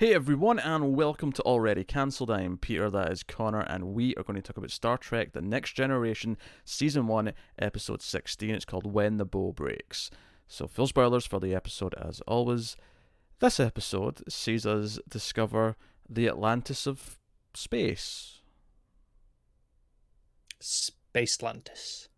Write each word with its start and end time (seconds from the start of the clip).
Hey 0.00 0.14
everyone, 0.14 0.58
and 0.58 0.96
welcome 0.96 1.30
to 1.32 1.42
Already 1.42 1.84
Cancelled. 1.84 2.30
I 2.30 2.40
am 2.40 2.56
Peter, 2.56 2.88
that 2.88 3.12
is 3.12 3.22
Connor, 3.22 3.60
and 3.60 3.92
we 3.92 4.14
are 4.14 4.22
going 4.22 4.36
to 4.36 4.40
talk 4.40 4.56
about 4.56 4.70
Star 4.70 4.96
Trek 4.96 5.34
The 5.34 5.42
Next 5.42 5.74
Generation, 5.74 6.38
Season 6.64 7.06
1, 7.06 7.34
Episode 7.58 8.00
16. 8.00 8.48
It's 8.48 8.64
called 8.64 8.90
When 8.90 9.18
the 9.18 9.26
Bow 9.26 9.52
Breaks. 9.52 10.10
So, 10.48 10.66
full 10.66 10.86
spoilers 10.86 11.26
for 11.26 11.38
the 11.38 11.54
episode 11.54 11.92
as 11.96 12.22
always. 12.22 12.78
This 13.40 13.60
episode 13.60 14.22
sees 14.32 14.64
us 14.64 14.98
discover 15.06 15.76
the 16.08 16.28
Atlantis 16.28 16.86
of 16.86 17.18
space. 17.52 18.40
Space 20.60 21.36
Atlantis. 21.38 22.08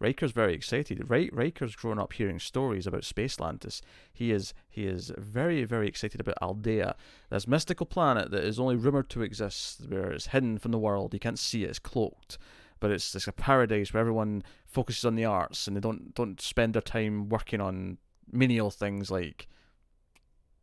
Riker's 0.00 0.32
very 0.32 0.54
excited. 0.54 1.10
Ri- 1.10 1.30
Riker's 1.32 1.76
grown 1.76 1.98
up 1.98 2.14
hearing 2.14 2.38
stories 2.38 2.86
about 2.86 3.04
Space 3.04 3.34
Atlantis. 3.34 3.82
He 4.12 4.32
is 4.32 4.54
he 4.68 4.86
is 4.86 5.12
very 5.18 5.64
very 5.64 5.86
excited 5.86 6.20
about 6.20 6.38
Aldea, 6.40 6.96
this 7.28 7.46
mystical 7.46 7.86
planet 7.86 8.30
that 8.30 8.42
is 8.42 8.58
only 8.58 8.76
rumored 8.76 9.10
to 9.10 9.22
exist, 9.22 9.82
where 9.88 10.10
it's 10.10 10.28
hidden 10.28 10.58
from 10.58 10.72
the 10.72 10.78
world. 10.78 11.12
You 11.12 11.20
can't 11.20 11.38
see 11.38 11.64
it; 11.64 11.70
it's 11.70 11.78
cloaked. 11.78 12.38
But 12.80 12.90
it's 12.90 13.14
it's 13.14 13.28
a 13.28 13.32
paradise 13.32 13.92
where 13.92 14.00
everyone 14.00 14.42
focuses 14.64 15.04
on 15.04 15.16
the 15.16 15.26
arts 15.26 15.66
and 15.66 15.76
they 15.76 15.80
don't 15.80 16.14
don't 16.14 16.40
spend 16.40 16.74
their 16.74 16.82
time 16.82 17.28
working 17.28 17.60
on 17.60 17.98
menial 18.32 18.70
things 18.70 19.10
like, 19.10 19.48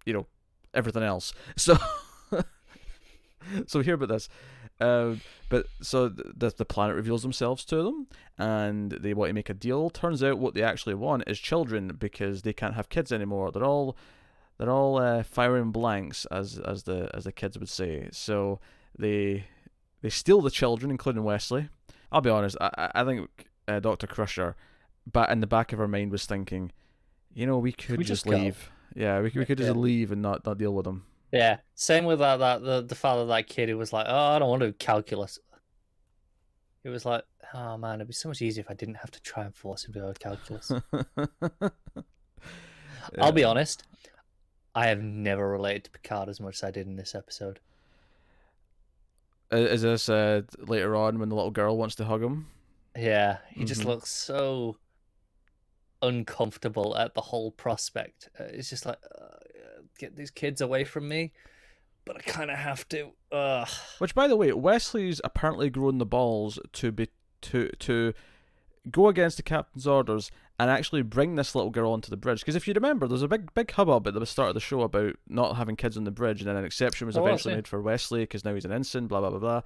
you 0.03 0.13
know, 0.13 0.25
everything 0.73 1.03
else. 1.03 1.33
So. 1.57 1.77
so 3.67 3.81
hear 3.81 3.93
about 3.93 4.09
this, 4.09 4.27
uh, 4.79 5.15
but 5.49 5.65
so 5.81 6.09
the 6.09 6.53
the 6.55 6.65
planet 6.65 6.95
reveals 6.95 7.21
themselves 7.23 7.65
to 7.65 7.83
them, 7.83 8.07
and 8.37 8.91
they 8.91 9.13
want 9.13 9.29
to 9.29 9.33
make 9.33 9.49
a 9.49 9.53
deal. 9.53 9.89
Turns 9.89 10.23
out 10.23 10.39
what 10.39 10.53
they 10.53 10.63
actually 10.63 10.95
want 10.95 11.23
is 11.27 11.39
children 11.39 11.95
because 11.97 12.41
they 12.43 12.53
can't 12.53 12.75
have 12.75 12.89
kids 12.89 13.11
anymore. 13.11 13.51
They're 13.51 13.63
all 13.63 13.97
they're 14.57 14.69
all 14.69 14.97
uh, 14.97 15.23
firing 15.23 15.71
blanks, 15.71 16.25
as 16.31 16.59
as 16.59 16.83
the 16.83 17.09
as 17.13 17.23
the 17.23 17.31
kids 17.31 17.57
would 17.57 17.69
say. 17.69 18.09
So 18.11 18.59
they 18.97 19.45
they 20.01 20.09
steal 20.09 20.41
the 20.41 20.51
children, 20.51 20.91
including 20.91 21.23
Wesley. 21.23 21.69
I'll 22.11 22.21
be 22.21 22.29
honest. 22.29 22.57
I 22.61 22.91
I 22.93 23.03
think 23.03 23.29
uh, 23.67 23.79
Doctor 23.79 24.07
Crusher, 24.07 24.55
but 25.11 25.29
in 25.29 25.39
the 25.41 25.47
back 25.47 25.73
of 25.73 25.79
her 25.79 25.87
mind 25.87 26.11
was 26.11 26.25
thinking, 26.25 26.71
you 27.33 27.45
know, 27.45 27.57
we 27.57 27.71
could 27.71 27.97
we 27.97 28.03
just, 28.03 28.25
just 28.25 28.27
leave. 28.27 28.69
Yeah, 28.95 29.19
we 29.21 29.29
could, 29.29 29.39
we 29.39 29.45
could 29.45 29.57
just 29.57 29.75
Yeah. 29.75 29.81
leave 29.81 30.11
and 30.11 30.21
not 30.21 30.45
not 30.45 30.57
deal 30.57 30.73
with 30.73 30.85
them. 30.85 31.05
Yeah. 31.31 31.57
Same 31.75 32.05
with 32.05 32.19
that, 32.19 32.37
that 32.37 32.63
the, 32.63 32.81
the 32.81 32.95
father 32.95 33.21
of 33.23 33.27
that 33.29 33.47
kid 33.47 33.69
who 33.69 33.77
was 33.77 33.91
like, 33.93 34.05
Oh, 34.07 34.15
I 34.35 34.39
don't 34.39 34.49
want 34.49 34.61
to 34.61 34.67
do 34.67 34.73
calculus. 34.73 35.39
It 36.83 36.89
was 36.89 37.05
like, 37.05 37.23
oh 37.53 37.77
man, 37.77 37.95
it'd 37.95 38.07
be 38.07 38.13
so 38.13 38.29
much 38.29 38.41
easier 38.41 38.61
if 38.61 38.71
I 38.71 38.73
didn't 38.73 38.95
have 38.95 39.11
to 39.11 39.21
try 39.21 39.43
and 39.43 39.53
force 39.53 39.85
him 39.85 39.93
to 39.93 39.99
go 39.99 40.13
to 40.13 40.19
calculus. 40.19 40.71
I'll 43.19 43.31
be 43.31 43.43
honest, 43.43 43.83
I 44.75 44.87
have 44.87 45.01
never 45.01 45.49
related 45.49 45.85
to 45.85 45.91
Picard 45.91 46.29
as 46.29 46.39
much 46.39 46.55
as 46.55 46.63
I 46.63 46.71
did 46.71 46.87
in 46.87 46.95
this 46.95 47.13
episode. 47.15 47.59
Uh, 49.51 49.57
Is 49.57 49.81
this 49.81 50.07
uh, 50.09 50.41
later 50.59 50.95
on 50.95 51.19
when 51.19 51.29
the 51.29 51.35
little 51.35 51.51
girl 51.51 51.77
wants 51.77 51.95
to 51.95 52.05
hug 52.05 52.21
him? 52.23 52.47
Yeah, 52.97 53.37
he 53.49 53.63
just 53.65 53.81
Mhm. 53.81 53.85
looks 53.85 54.09
so 54.09 54.77
uncomfortable 56.01 56.95
at 56.97 57.13
the 57.15 57.21
whole 57.21 57.51
prospect. 57.51 58.29
Uh, 58.39 58.43
it's 58.45 58.69
just 58.69 58.85
like, 58.85 58.99
uh, 59.19 59.37
get 59.97 60.15
these 60.15 60.31
kids 60.31 60.61
away 60.61 60.83
from 60.83 61.07
me, 61.07 61.31
but 62.05 62.15
I 62.17 62.19
kind 62.21 62.49
of 62.51 62.57
have 62.57 62.87
to. 62.89 63.09
Ugh. 63.31 63.67
Which, 63.99 64.15
by 64.15 64.27
the 64.27 64.35
way, 64.37 64.51
Wesley's 64.53 65.19
apparently 65.23 65.69
grown 65.69 65.97
the 65.97 66.05
balls 66.05 66.59
to 66.73 66.91
be 66.91 67.09
to 67.41 67.69
to 67.79 68.13
go 68.89 69.07
against 69.09 69.37
the 69.37 69.43
captain's 69.43 69.85
orders 69.85 70.31
and 70.59 70.71
actually 70.71 71.01
bring 71.03 71.35
this 71.35 71.53
little 71.53 71.69
girl 71.69 71.91
onto 71.91 72.09
the 72.09 72.17
bridge. 72.17 72.39
Because 72.39 72.55
if 72.55 72.67
you 72.67 72.73
remember, 72.73 73.07
there's 73.07 73.21
a 73.21 73.27
big 73.27 73.53
big 73.53 73.69
hubbub 73.71 74.07
at 74.07 74.13
the 74.13 74.25
start 74.25 74.49
of 74.49 74.53
the 74.55 74.59
show 74.59 74.81
about 74.81 75.15
not 75.27 75.57
having 75.57 75.75
kids 75.75 75.97
on 75.97 76.03
the 76.05 76.11
bridge, 76.11 76.41
and 76.41 76.47
then 76.49 76.55
an 76.55 76.65
exception 76.65 77.05
was 77.07 77.17
Oh, 77.17 77.25
eventually 77.25 77.55
made 77.55 77.67
for 77.67 77.81
Wesley 77.81 78.21
because 78.21 78.45
now 78.45 78.53
he's 78.53 78.65
an 78.65 78.71
ensign. 78.71 79.07
Blah 79.07 79.19
blah 79.19 79.29
blah 79.31 79.39
blah. 79.39 79.61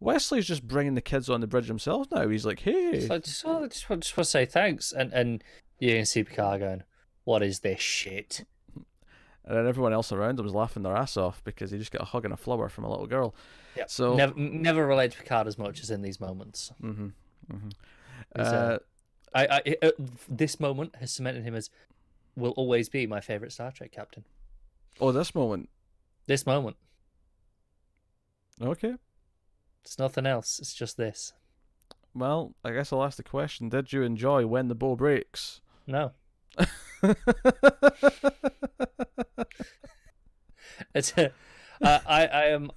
Wesley's 0.00 0.46
just 0.46 0.66
bringing 0.66 0.94
the 0.94 1.02
kids 1.02 1.28
on 1.28 1.42
the 1.42 1.46
bridge 1.46 1.66
himself 1.66 2.06
now. 2.10 2.26
He's 2.26 2.46
like, 2.46 2.60
hey, 2.60 3.06
So 3.06 3.14
I 3.16 3.18
just, 3.18 3.44
I 3.46 3.66
just, 3.66 3.90
want- 3.90 4.02
just 4.02 4.16
want 4.16 4.24
to 4.24 4.30
say 4.30 4.46
thanks, 4.46 4.92
and 4.92 5.12
and 5.12 5.44
you 5.78 5.94
can 5.94 6.06
see 6.06 6.24
Picard 6.24 6.60
going, 6.60 6.82
"What 7.24 7.42
is 7.42 7.60
this 7.60 7.80
shit?" 7.80 8.46
And 9.50 9.58
then 9.58 9.66
everyone 9.66 9.92
else 9.92 10.12
around 10.12 10.38
him 10.38 10.44
was 10.44 10.54
laughing 10.54 10.84
their 10.84 10.96
ass 10.96 11.16
off 11.16 11.42
because 11.44 11.72
he 11.72 11.78
just 11.78 11.90
got 11.90 12.02
a 12.02 12.04
hug 12.06 12.24
and 12.24 12.32
a 12.32 12.36
flower 12.36 12.68
from 12.68 12.84
a 12.84 12.88
little 12.90 13.06
girl. 13.06 13.34
Yeah. 13.76 13.84
So 13.88 14.14
never 14.16 14.34
never 14.38 14.86
relate 14.86 15.10
to 15.12 15.18
Picard 15.18 15.46
as 15.48 15.58
much 15.58 15.82
as 15.82 15.90
in 15.90 16.02
these 16.02 16.20
moments. 16.20 16.72
hmm 16.80 17.08
hmm 17.50 17.68
He's, 18.36 18.46
uh, 18.46 18.78
I, 19.34 19.46
I 19.46 19.76
uh, 19.86 19.90
this 20.28 20.60
moment 20.60 20.94
has 20.96 21.10
cemented 21.10 21.42
him 21.44 21.54
as 21.54 21.68
will 22.36 22.52
always 22.52 22.88
be 22.88 23.06
my 23.06 23.20
favorite 23.20 23.50
Star 23.52 23.72
Trek 23.72 23.90
captain. 23.92 24.24
oh, 25.00 25.10
this 25.12 25.34
moment. 25.34 25.68
This 26.26 26.46
moment, 26.46 26.76
Okay. 28.62 28.94
it's 29.82 29.98
nothing 29.98 30.26
else. 30.26 30.58
It's 30.60 30.74
just 30.74 30.96
this. 30.96 31.32
Well, 32.14 32.54
I 32.64 32.72
guess 32.72 32.92
I'll 32.92 33.02
ask 33.04 33.16
the 33.16 33.22
question: 33.22 33.68
Did 33.68 33.92
you 33.92 34.02
enjoy 34.02 34.46
when 34.46 34.68
the 34.68 34.74
bow 34.74 34.96
breaks? 34.96 35.60
No, 35.86 36.12
it's 40.94 41.12
a, 41.16 41.32
uh, 41.82 41.98
I 42.06 42.26
I 42.26 42.44
am 42.46 42.70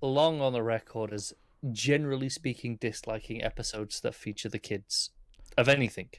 long 0.00 0.40
on 0.40 0.52
the 0.52 0.62
record 0.62 1.12
as 1.12 1.32
generally 1.70 2.28
speaking 2.28 2.76
disliking 2.76 3.42
episodes 3.42 4.00
that 4.00 4.14
feature 4.14 4.48
the 4.48 4.58
kids 4.58 5.10
of 5.56 5.68
anything. 5.68 6.10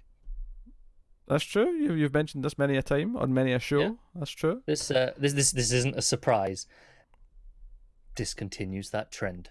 That's 1.27 1.43
true. 1.43 1.71
You, 1.71 1.93
you've 1.93 2.13
mentioned 2.13 2.43
this 2.43 2.57
many 2.57 2.75
a 2.75 2.81
time 2.81 3.15
on 3.15 3.33
many 3.33 3.53
a 3.53 3.59
show. 3.59 3.79
Yeah. 3.79 3.91
That's 4.15 4.31
true. 4.31 4.61
This 4.65 4.91
uh, 4.91 5.13
this 5.17 5.33
this 5.33 5.51
this 5.51 5.71
isn't 5.71 5.95
a 5.95 6.01
surprise. 6.01 6.67
Discontinues 8.15 8.91
that 8.91 9.11
trend. 9.11 9.49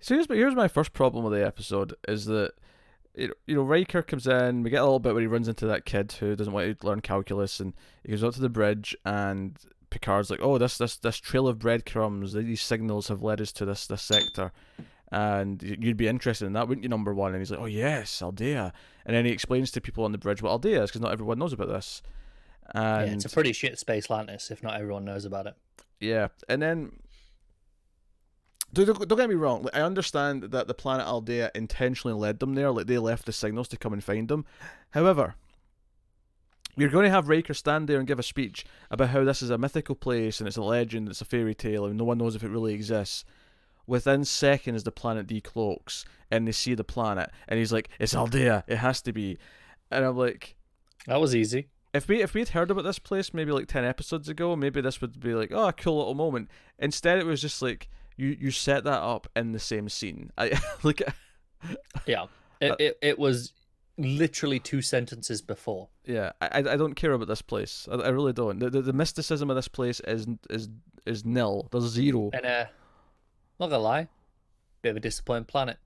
So 0.00 0.14
here's, 0.14 0.26
here's 0.28 0.54
my 0.54 0.68
first 0.68 0.92
problem 0.92 1.24
with 1.24 1.32
the 1.32 1.44
episode 1.44 1.94
is 2.06 2.26
that 2.26 2.52
you 3.18 3.28
know, 3.28 3.34
you 3.46 3.54
know 3.56 3.62
Riker 3.62 4.02
comes 4.02 4.26
in. 4.26 4.62
We 4.62 4.70
get 4.70 4.80
a 4.80 4.84
little 4.84 5.00
bit 5.00 5.12
where 5.12 5.20
he 5.20 5.26
runs 5.26 5.48
into 5.48 5.66
that 5.66 5.84
kid 5.84 6.12
who 6.12 6.36
doesn't 6.36 6.52
want 6.52 6.80
to 6.80 6.86
learn 6.86 7.00
calculus, 7.00 7.60
and 7.60 7.74
he 8.04 8.12
goes 8.12 8.24
up 8.24 8.34
to 8.34 8.40
the 8.40 8.48
bridge, 8.48 8.96
and 9.04 9.58
Picard's 9.90 10.30
like, 10.30 10.40
"Oh, 10.40 10.58
this 10.58 10.78
this 10.78 10.96
this 10.96 11.16
trail 11.18 11.48
of 11.48 11.58
breadcrumbs. 11.58 12.32
These 12.32 12.62
signals 12.62 13.08
have 13.08 13.22
led 13.22 13.40
us 13.40 13.52
to 13.52 13.64
this 13.64 13.86
this 13.86 14.02
sector." 14.02 14.52
And 15.10 15.62
you'd 15.62 15.96
be 15.96 16.06
interested 16.06 16.44
in 16.44 16.52
that, 16.52 16.68
wouldn't 16.68 16.82
you, 16.82 16.90
number 16.90 17.14
one? 17.14 17.32
And 17.32 17.40
he's 17.40 17.50
like, 17.50 17.60
"Oh 17.60 17.66
yes, 17.66 18.22
Aldea." 18.22 18.72
And 19.04 19.16
then 19.16 19.24
he 19.24 19.32
explains 19.32 19.70
to 19.72 19.80
people 19.80 20.04
on 20.04 20.12
the 20.12 20.18
bridge 20.18 20.42
what 20.42 20.50
Aldea 20.50 20.82
is, 20.82 20.90
because 20.90 21.00
not 21.00 21.12
everyone 21.12 21.38
knows 21.38 21.52
about 21.52 21.68
this. 21.68 22.02
And 22.74 23.08
yeah, 23.08 23.14
it's 23.14 23.24
a 23.24 23.30
pretty 23.30 23.52
shit 23.52 23.78
space 23.78 24.04
Atlantis 24.04 24.50
if 24.50 24.62
not 24.62 24.78
everyone 24.78 25.04
knows 25.04 25.24
about 25.24 25.46
it. 25.46 25.54
Yeah, 26.00 26.28
and 26.48 26.60
then 26.62 26.92
don't, 28.72 29.08
don't 29.08 29.18
get 29.18 29.28
me 29.28 29.34
wrong. 29.34 29.62
Like, 29.62 29.76
I 29.76 29.80
understand 29.80 30.42
that 30.44 30.66
the 30.68 30.74
planet 30.74 31.06
Aldea 31.06 31.50
intentionally 31.54 32.18
led 32.18 32.38
them 32.38 32.54
there. 32.54 32.70
Like 32.70 32.86
they 32.86 32.98
left 32.98 33.26
the 33.26 33.32
signals 33.32 33.68
to 33.68 33.76
come 33.76 33.92
and 33.92 34.04
find 34.04 34.28
them. 34.28 34.44
However, 34.90 35.34
you're 36.76 36.90
going 36.90 37.04
to 37.04 37.10
have 37.10 37.28
Riker 37.28 37.54
stand 37.54 37.88
there 37.88 37.98
and 37.98 38.06
give 38.06 38.18
a 38.18 38.22
speech 38.24 38.64
about 38.90 39.08
how 39.08 39.24
this 39.24 39.42
is 39.42 39.50
a 39.50 39.58
mythical 39.58 39.94
place 39.96 40.38
and 40.38 40.46
it's 40.46 40.56
a 40.56 40.62
legend, 40.62 41.08
it's 41.08 41.20
a 41.20 41.24
fairy 41.24 41.54
tale, 41.54 41.86
and 41.86 41.96
no 41.96 42.04
one 42.04 42.18
knows 42.18 42.36
if 42.36 42.44
it 42.44 42.50
really 42.50 42.74
exists. 42.74 43.24
Within 43.86 44.24
seconds, 44.24 44.84
the 44.84 44.92
planet 44.92 45.26
decloaks 45.26 46.04
and 46.30 46.46
they 46.46 46.52
see 46.52 46.74
the 46.74 46.84
planet, 46.84 47.30
and 47.48 47.58
he's 47.58 47.72
like, 47.72 47.88
"It's 47.98 48.14
Aldea. 48.14 48.64
It 48.68 48.76
has 48.76 49.00
to 49.02 49.12
be." 49.14 49.38
And 49.90 50.04
I'm 50.04 50.16
like, 50.16 50.56
That 51.06 51.20
was 51.22 51.34
easy. 51.34 51.68
if 51.94 52.06
we 52.06 52.20
if 52.22 52.34
we'd 52.34 52.50
heard 52.50 52.70
about 52.70 52.84
this 52.84 52.98
place 52.98 53.32
maybe 53.32 53.50
like 53.50 53.66
ten 53.66 53.86
episodes 53.86 54.28
ago, 54.28 54.54
maybe 54.54 54.82
this 54.82 55.00
would 55.00 55.18
be 55.18 55.32
like, 55.32 55.50
oh, 55.52 55.68
a 55.68 55.72
cool 55.72 55.96
little 55.96 56.14
moment. 56.14 56.50
Instead, 56.78 57.18
it 57.18 57.24
was 57.24 57.40
just 57.40 57.62
like 57.62 57.88
you 58.18 58.36
you 58.38 58.50
set 58.50 58.84
that 58.84 59.00
up 59.00 59.28
in 59.34 59.52
the 59.52 59.58
same 59.58 59.88
scene. 59.88 60.30
I 60.36 60.60
like, 60.82 61.02
Yeah, 62.06 62.26
it, 62.60 62.72
Uh, 62.72 62.76
it 62.78 62.98
it 63.00 63.18
was 63.18 63.52
literally 63.96 64.60
two 64.60 64.80
sentences 64.82 65.42
before. 65.42 65.88
yeah, 66.04 66.32
I 66.40 66.58
I 66.58 66.76
don't 66.76 66.94
care 66.94 67.12
about 67.12 67.28
this 67.28 67.42
place. 67.42 67.88
I, 67.90 67.94
I 67.94 68.08
really 68.08 68.32
don't. 68.32 68.58
The, 68.58 68.70
the 68.70 68.82
the 68.82 68.92
mysticism 68.92 69.48
of 69.50 69.56
this 69.56 69.68
place 69.68 70.00
is 70.00 70.26
is 70.50 70.68
is 71.06 71.24
nil. 71.24 71.68
There's 71.72 71.84
zero. 71.84 72.30
And 72.32 72.44
uh, 72.46 72.66
not 73.58 73.70
gonna 73.70 73.82
lie, 73.82 74.08
bit 74.82 74.90
of 74.90 74.96
a 74.96 75.00
disappointing 75.00 75.46
planet. 75.46 75.78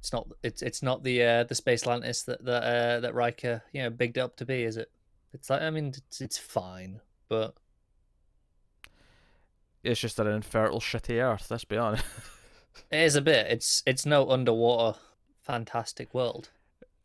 It's 0.00 0.12
not. 0.12 0.26
It's 0.42 0.62
it's 0.62 0.82
not 0.82 1.04
the 1.04 1.22
uh, 1.22 1.44
the 1.44 1.54
space 1.54 1.82
Atlantis 1.82 2.24
that 2.24 2.44
that 2.44 2.62
uh, 2.64 3.00
that 3.00 3.14
Riker 3.14 3.62
you 3.72 3.82
know 3.82 3.90
bigged 3.90 4.16
it 4.16 4.20
up 4.20 4.36
to 4.36 4.44
be, 4.44 4.64
is 4.64 4.76
it? 4.76 4.90
It's 5.32 5.48
like 5.48 5.62
I 5.62 5.70
mean, 5.70 5.94
it's, 5.96 6.20
it's 6.20 6.38
fine, 6.38 7.00
but 7.28 7.54
It's 9.82 10.00
just 10.00 10.18
an 10.18 10.26
infertile, 10.26 10.80
shitty 10.80 11.22
Earth. 11.22 11.50
Let's 11.50 11.64
be 11.64 11.76
honest. 11.76 12.04
it 12.90 13.00
is 13.00 13.16
a 13.16 13.22
bit. 13.22 13.46
It's 13.48 13.82
it's 13.86 14.06
no 14.06 14.30
underwater 14.30 14.98
fantastic 15.42 16.14
world. 16.14 16.50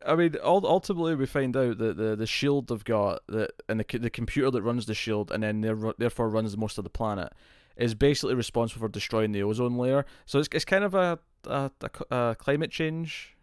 I 0.06 0.14
mean, 0.14 0.36
ul- 0.44 0.66
ultimately, 0.66 1.16
we 1.16 1.26
find 1.26 1.56
out 1.56 1.78
that 1.78 1.96
the, 1.96 2.14
the 2.14 2.26
shield 2.26 2.68
they've 2.68 2.84
got, 2.84 3.22
that 3.28 3.50
and 3.68 3.80
the 3.80 3.98
the 3.98 4.10
computer 4.10 4.50
that 4.52 4.62
runs 4.62 4.86
the 4.86 4.94
shield, 4.94 5.32
and 5.32 5.42
then 5.42 5.60
there- 5.60 5.94
therefore 5.98 6.28
runs 6.28 6.56
most 6.56 6.78
of 6.78 6.84
the 6.84 6.90
planet, 6.90 7.32
is 7.76 7.94
basically 7.94 8.34
responsible 8.34 8.86
for 8.86 8.88
destroying 8.92 9.32
the 9.32 9.42
ozone 9.42 9.76
layer. 9.76 10.04
So 10.24 10.38
it's 10.38 10.48
it's 10.52 10.64
kind 10.64 10.84
of 10.84 10.94
a 10.94 11.18
a 11.46 12.36
climate 12.38 12.70
change 12.70 13.36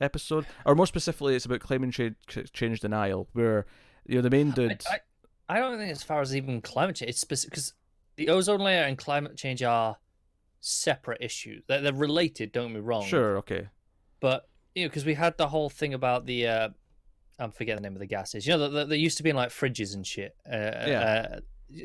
episode, 0.00 0.46
or 0.66 0.74
more 0.74 0.86
specifically, 0.86 1.36
it's 1.36 1.44
about 1.44 1.60
climate 1.60 1.92
change 1.92 2.16
change 2.52 2.80
denial, 2.80 3.28
where 3.32 3.66
you 4.06 4.16
know 4.16 4.22
the 4.22 4.30
main 4.30 4.50
dude. 4.50 4.82
I, 4.90 4.98
I 5.48 5.60
don't 5.60 5.78
think 5.78 5.92
as 5.92 6.02
far 6.02 6.20
as 6.20 6.34
even 6.34 6.60
climate 6.60 6.96
change. 6.96 7.10
It's 7.10 7.20
specific 7.20 7.50
because 7.52 7.72
the 8.16 8.28
ozone 8.28 8.60
layer 8.60 8.82
and 8.82 8.96
climate 8.98 9.36
change 9.36 9.62
are 9.62 9.96
separate 10.60 11.18
issues. 11.20 11.62
They're, 11.66 11.80
they're 11.80 11.92
related. 11.92 12.52
Don't 12.52 12.68
get 12.68 12.74
me 12.76 12.80
wrong. 12.80 13.04
Sure, 13.04 13.36
okay. 13.38 13.68
But 14.20 14.48
you 14.74 14.84
know, 14.84 14.88
because 14.88 15.04
we 15.04 15.14
had 15.14 15.36
the 15.38 15.48
whole 15.48 15.70
thing 15.70 15.94
about 15.94 16.26
the. 16.26 16.46
Uh, 16.46 16.68
I'm 17.38 17.50
forgetting 17.50 17.82
the 17.82 17.88
name 17.88 17.96
of 17.96 18.00
the 18.00 18.06
gases. 18.06 18.46
You 18.46 18.56
know, 18.56 18.68
that 18.68 18.88
they 18.88 18.96
used 18.96 19.16
to 19.16 19.22
be 19.24 19.30
in 19.30 19.36
like 19.36 19.50
fridges 19.50 19.94
and 19.94 20.06
shit. 20.06 20.36
Uh, 20.46 20.54
Yeah. 20.86 21.26
Uh, 21.34 21.40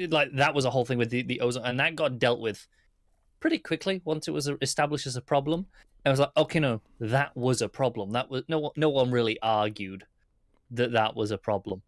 like 0.10 0.32
that 0.34 0.54
was 0.54 0.66
a 0.66 0.70
whole 0.70 0.86
thing 0.86 0.98
with 1.00 1.10
the, 1.10 1.24
the 1.24 1.42
ozone, 1.42 1.66
and 1.66 1.80
that 1.80 1.96
got 1.96 2.20
dealt 2.20 2.40
with 2.40 2.68
pretty 3.40 3.58
quickly 3.58 4.02
once 4.06 4.28
it 4.28 4.32
was 4.32 4.50
established 4.62 5.08
as 5.08 5.16
a 5.16 5.22
problem. 5.22 5.66
I 6.06 6.12
was 6.12 6.20
like, 6.20 6.32
okay, 6.38 6.60
no, 6.60 6.82
that 7.00 7.36
was 7.36 7.62
a 7.62 7.68
problem. 7.70 8.12
That 8.12 8.30
was 8.30 8.44
no, 8.48 8.60
one- 8.60 8.72
no 8.76 8.90
one 8.90 9.10
really 9.12 9.40
argued 9.42 10.06
that 10.72 10.92
that 10.92 11.16
was 11.16 11.32
a 11.32 11.38
problem. 11.38 11.82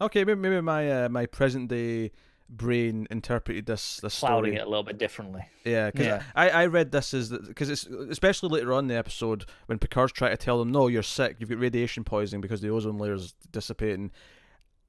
Okay, 0.00 0.24
maybe, 0.24 0.38
maybe 0.40 0.60
my 0.60 1.04
uh, 1.04 1.08
my 1.08 1.24
present 1.26 1.68
day 1.70 2.12
brain 2.48 3.06
interpreted 3.10 3.66
this 3.66 3.98
this 4.02 4.18
Clouding 4.20 4.52
story. 4.52 4.56
it 4.56 4.66
a 4.66 4.68
little 4.68 4.84
bit 4.84 4.98
differently. 4.98 5.42
Yeah, 5.64 5.90
because 5.90 6.06
Yeah. 6.06 6.22
I, 6.34 6.50
I 6.50 6.66
read 6.66 6.92
this 6.92 7.12
as 7.12 7.30
because 7.30 7.68
it's 7.68 7.84
especially 7.86 8.50
later 8.50 8.72
on 8.72 8.84
in 8.84 8.88
the 8.88 8.94
episode 8.96 9.44
when 9.66 9.78
Picard's 9.78 10.12
trying 10.12 10.30
to 10.30 10.36
tell 10.36 10.58
them, 10.58 10.70
no, 10.70 10.86
you're 10.86 11.02
sick, 11.02 11.36
you've 11.40 11.50
got 11.50 11.58
radiation 11.58 12.04
poisoning 12.04 12.40
because 12.40 12.60
the 12.60 12.68
ozone 12.70 12.98
layer's 12.98 13.34
dissipating. 13.50 14.12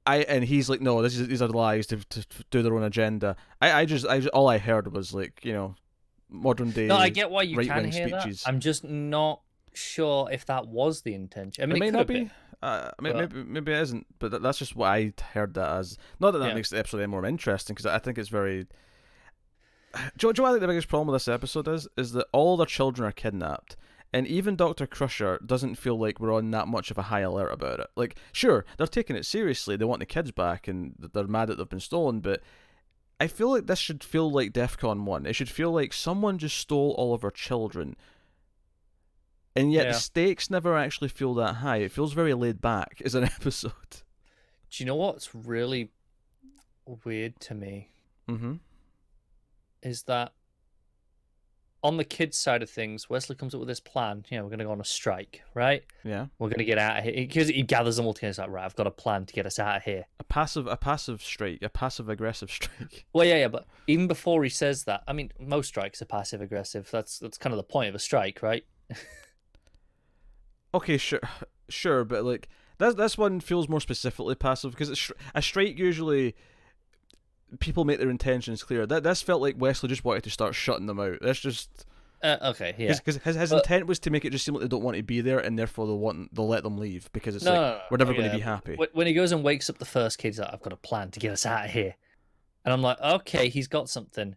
I 0.06 0.18
and 0.18 0.44
he's 0.44 0.70
like, 0.70 0.80
no, 0.80 1.02
this 1.02 1.18
is 1.18 1.28
these 1.28 1.42
are 1.42 1.48
lies 1.48 1.86
to, 1.88 1.96
to, 1.96 2.26
to 2.28 2.44
do 2.50 2.62
their 2.62 2.74
own 2.76 2.84
agenda. 2.84 3.36
I, 3.60 3.72
I 3.80 3.84
just 3.84 4.06
I 4.06 4.18
just, 4.20 4.28
all 4.30 4.48
I 4.48 4.58
heard 4.58 4.92
was 4.92 5.12
like 5.12 5.44
you 5.44 5.52
know 5.52 5.74
modern 6.30 6.70
day. 6.70 6.86
No, 6.86 6.96
I 6.96 7.08
get 7.08 7.30
why 7.30 7.42
you 7.42 7.56
can 7.56 7.68
right-wing 7.68 7.92
hear 7.92 8.08
speeches. 8.08 8.42
that. 8.42 8.48
I'm 8.48 8.60
just 8.60 8.84
not 8.84 9.42
sure 9.74 10.28
if 10.30 10.46
that 10.46 10.66
was 10.68 11.02
the 11.02 11.14
intention. 11.14 11.62
I 11.62 11.66
mean, 11.66 11.74
it 11.74 11.76
it, 11.76 11.80
may 11.80 11.86
could 11.86 11.92
not 11.92 11.98
have 11.98 12.06
be. 12.08 12.14
been. 12.14 12.30
Uh, 12.62 12.90
I 12.98 13.02
mean, 13.02 13.12
But- 13.12 13.32
maybe 13.32 13.48
maybe 13.48 13.72
it 13.72 13.80
isn't, 13.82 14.06
but 14.18 14.42
that's 14.42 14.58
just 14.58 14.74
what 14.74 14.88
I 14.88 15.12
heard 15.32 15.54
that 15.54 15.68
as. 15.70 15.96
Not 16.18 16.32
that 16.32 16.38
that 16.38 16.48
Yeah. 16.48 16.54
makes 16.54 16.70
the 16.70 16.78
episode 16.78 16.98
any 16.98 17.06
more 17.06 17.24
interesting, 17.24 17.74
because 17.74 17.86
I 17.86 17.98
think 17.98 18.18
it's 18.18 18.28
very. 18.28 18.66
Do 20.18 20.26
you, 20.26 20.32
do 20.32 20.40
you 20.40 20.42
know 20.42 20.42
what 20.42 20.48
I 20.48 20.52
think 20.52 20.60
the 20.62 20.68
biggest 20.68 20.88
problem 20.88 21.08
with 21.08 21.14
this 21.16 21.28
episode 21.28 21.66
is? 21.68 21.88
Is 21.96 22.12
that 22.12 22.26
all 22.32 22.56
their 22.56 22.66
children 22.66 23.08
are 23.08 23.12
kidnapped, 23.12 23.76
and 24.12 24.26
even 24.26 24.54
Doctor 24.56 24.86
Crusher 24.86 25.38
doesn't 25.44 25.76
feel 25.76 25.98
like 25.98 26.20
we're 26.20 26.34
on 26.34 26.50
that 26.50 26.68
much 26.68 26.90
of 26.90 26.98
a 26.98 27.02
high 27.02 27.20
alert 27.20 27.50
about 27.52 27.80
it. 27.80 27.86
Like, 27.96 28.16
sure, 28.32 28.64
they're 28.76 28.86
taking 28.86 29.16
it 29.16 29.24
seriously; 29.24 29.76
they 29.76 29.84
want 29.86 30.00
the 30.00 30.06
kids 30.06 30.30
back, 30.30 30.68
and 30.68 30.94
they're 30.98 31.26
mad 31.26 31.48
that 31.48 31.56
they've 31.58 31.68
been 31.68 31.80
stolen. 31.80 32.20
But 32.20 32.42
I 33.20 33.28
feel 33.28 33.50
like 33.50 33.66
this 33.66 33.78
should 33.78 34.04
feel 34.04 34.30
like 34.30 34.52
DefCon 34.52 35.04
One. 35.04 35.24
It 35.26 35.34
should 35.34 35.48
feel 35.48 35.70
like 35.72 35.92
someone 35.92 36.38
just 36.38 36.58
stole 36.58 36.94
all 36.98 37.14
of 37.14 37.24
our 37.24 37.30
children. 37.30 37.96
And 39.58 39.72
yet 39.72 39.86
Yeah. 39.86 39.92
the 39.92 39.98
stakes 39.98 40.50
never 40.50 40.76
actually 40.76 41.08
feel 41.08 41.34
that 41.34 41.56
high. 41.56 41.78
It 41.78 41.92
feels 41.92 42.12
very 42.12 42.34
laid 42.34 42.60
back 42.60 43.02
as 43.04 43.14
an 43.14 43.24
episode. 43.36 43.72
Do 44.70 44.82
you 44.82 44.86
know 44.86 44.94
what's 44.96 45.34
really 45.34 45.90
weird 47.04 47.38
to 47.40 47.54
me 47.54 47.90
Mm-hmm. 48.28 48.54
is 49.82 50.02
that 50.04 50.32
on 51.82 51.96
the 51.96 52.04
kids' 52.04 52.36
side 52.36 52.62
of 52.62 52.68
things, 52.68 53.08
Wesley 53.08 53.36
comes 53.36 53.54
up 53.54 53.60
with 53.60 53.68
this 53.68 53.78
plan. 53.80 54.24
You 54.30 54.36
know, 54.38 54.42
we're 54.44 54.50
going 54.50 54.58
to 54.58 54.64
go 54.64 54.72
on 54.72 54.80
a 54.80 54.84
strike, 54.84 55.42
right? 55.54 55.84
Yeah. 56.02 56.26
We're 56.38 56.48
going 56.48 56.58
to 56.58 56.64
get 56.64 56.76
out 56.76 56.98
of 56.98 57.04
here 57.04 57.12
because 57.14 57.48
he 57.48 57.62
gathers 57.62 57.96
them 57.96 58.04
all 58.06 58.12
together. 58.14 58.30
He's 58.30 58.38
like, 58.38 58.50
right, 58.50 58.64
I've 58.64 58.74
got 58.74 58.88
a 58.88 58.90
plan 58.90 59.26
to 59.26 59.32
get 59.32 59.46
us 59.46 59.58
out 59.60 59.76
of 59.76 59.82
here. 59.84 60.04
A 60.18 60.24
passive 60.24 60.66
a 60.66 60.76
passive 60.76 61.22
strike, 61.22 61.62
a 61.62 61.68
passive 61.68 62.08
aggressive 62.08 62.50
strike. 62.50 63.06
Well, 63.12 63.24
yeah, 63.24 63.36
yeah, 63.36 63.48
but 63.48 63.66
even 63.86 64.08
before 64.08 64.42
he 64.42 64.50
says 64.50 64.84
that, 64.84 65.04
I 65.06 65.12
mean, 65.12 65.30
most 65.38 65.68
strikes 65.68 66.02
are 66.02 66.06
passive 66.06 66.40
aggressive. 66.42 66.88
That's 66.90 67.18
that's 67.20 67.38
kind 67.38 67.52
of 67.52 67.58
the 67.58 67.62
point 67.62 67.88
of 67.88 67.94
a 67.94 67.98
strike, 68.00 68.42
right? 68.42 68.64
Okay, 70.74 70.96
sure, 70.98 71.20
sure, 71.68 72.04
but 72.04 72.24
like 72.24 72.48
this 72.78 72.94
this 72.94 73.18
one 73.18 73.40
feels 73.40 73.68
more 73.68 73.80
specifically 73.80 74.34
passive 74.34 74.70
because 74.72 74.90
it's, 74.90 75.10
a 75.34 75.42
strike 75.42 75.78
usually 75.78 76.34
people 77.60 77.84
make 77.84 77.98
their 77.98 78.10
intentions 78.10 78.62
clear. 78.62 78.86
That 78.86 79.02
this 79.02 79.22
felt 79.22 79.40
like 79.40 79.54
Wesley 79.58 79.88
just 79.88 80.04
wanted 80.04 80.24
to 80.24 80.30
start 80.30 80.54
shutting 80.54 80.86
them 80.86 81.00
out. 81.00 81.18
That's 81.22 81.40
just 81.40 81.86
Uh, 82.22 82.36
okay, 82.42 82.74
yeah. 82.78 82.92
because 82.94 83.16
his, 83.16 83.36
his 83.36 83.50
But- 83.50 83.58
intent 83.64 83.86
was 83.86 83.98
to 84.00 84.10
make 84.10 84.24
it 84.24 84.30
just 84.30 84.44
seem 84.44 84.54
like 84.54 84.62
they 84.62 84.68
don't 84.68 84.82
want 84.82 84.96
to 84.98 85.02
be 85.02 85.20
there, 85.22 85.38
and 85.38 85.58
therefore 85.58 85.86
they'll 85.86 85.98
want 85.98 86.34
they'll 86.34 86.48
let 86.48 86.62
them 86.62 86.76
leave 86.76 87.10
because 87.12 87.34
it's 87.34 87.44
No, 87.44 87.52
like 87.52 87.60
no, 87.60 87.68
no, 87.76 87.80
we're 87.90 87.96
never 87.96 88.10
okay, 88.12 88.18
going 88.20 88.30
to 88.30 88.36
be 88.36 88.42
happy. 88.42 88.74
When- 88.76 88.88
When 88.92 89.06
he 89.06 89.14
goes 89.14 89.32
and 89.32 89.42
wakes 89.42 89.70
up 89.70 89.78
the 89.78 89.84
first 89.86 90.18
kid, 90.18 90.28
he's 90.28 90.38
like, 90.40 90.52
I've 90.52 90.62
got 90.62 90.72
a 90.74 90.76
plan 90.76 91.10
to 91.12 91.20
get 91.20 91.32
us 91.32 91.46
out 91.46 91.64
of 91.66 91.70
here. 91.70 91.94
And 92.64 92.72
I'm 92.74 92.82
like, 92.82 93.00
okay, 93.00 93.48
he's 93.48 93.68
got 93.68 93.88
something. 93.88 94.36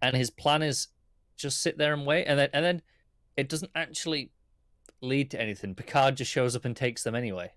And 0.00 0.14
his 0.16 0.30
plan 0.30 0.62
is 0.62 0.88
just 1.36 1.60
sit 1.60 1.78
there 1.78 1.92
and 1.92 2.06
wait. 2.06 2.26
And 2.26 2.38
then, 2.38 2.48
and 2.52 2.64
then 2.64 2.82
it 3.36 3.48
doesn't 3.48 3.72
actually 3.74 4.30
lead 5.00 5.30
to 5.30 5.40
anything. 5.40 5.74
Picard 5.74 6.16
just 6.16 6.30
shows 6.30 6.56
up 6.56 6.64
and 6.64 6.76
takes 6.76 7.02
them 7.02 7.14
anyway. 7.14 7.52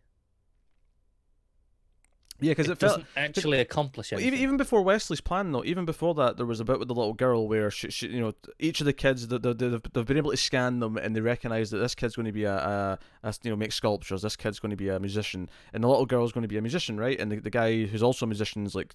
yeah, 2.39 2.51
because 2.51 2.67
It, 2.67 2.73
it, 2.73 2.79
doesn't 2.79 3.05
actually 3.15 3.59
accomplish 3.59 4.13
anything. 4.13 4.27
even 4.27 4.39
even 4.39 4.57
before 4.57 4.81
Wesley's 4.81 5.21
plan 5.21 5.51
though, 5.51 5.63
even 5.63 5.85
before 5.85 6.13
that, 6.15 6.37
there 6.37 6.45
was 6.45 6.59
a 6.59 6.65
bit 6.65 6.79
with 6.79 6.87
the 6.87 6.95
little 6.95 7.13
girl 7.13 7.47
where 7.47 7.69
she, 7.69 7.89
she 7.89 8.07
you 8.07 8.19
know, 8.19 8.33
each 8.59 8.79
of 8.79 8.85
the 8.85 8.93
kids 8.93 9.27
they, 9.27 9.37
they, 9.37 9.53
they've, 9.53 9.81
they've 9.93 10.05
been 10.05 10.17
able 10.17 10.31
to 10.31 10.37
scan 10.37 10.79
them 10.79 10.97
and 10.97 11.15
they 11.15 11.21
recognize 11.21 11.69
that 11.71 11.79
this 11.79 11.95
kid's 11.95 12.15
going 12.15 12.25
to 12.25 12.31
be 12.31 12.45
a, 12.45 12.55
a, 12.55 12.99
a 13.23 13.33
you 13.43 13.51
know 13.51 13.57
make 13.57 13.71
sculptures. 13.71 14.21
This 14.21 14.35
kid's 14.35 14.59
going 14.59 14.71
to 14.71 14.77
be 14.77 14.89
a 14.89 14.99
musician, 14.99 15.49
and 15.73 15.83
the 15.83 15.87
little 15.87 16.05
girl's 16.05 16.31
going 16.31 16.43
to 16.43 16.47
be 16.47 16.57
a 16.57 16.61
musician, 16.61 16.97
right? 16.97 17.19
And 17.19 17.31
the, 17.31 17.39
the 17.39 17.49
guy 17.49 17.85
who's 17.85 18.03
also 18.03 18.25
a 18.25 18.27
musician 18.27 18.65
is 18.65 18.75
like 18.75 18.93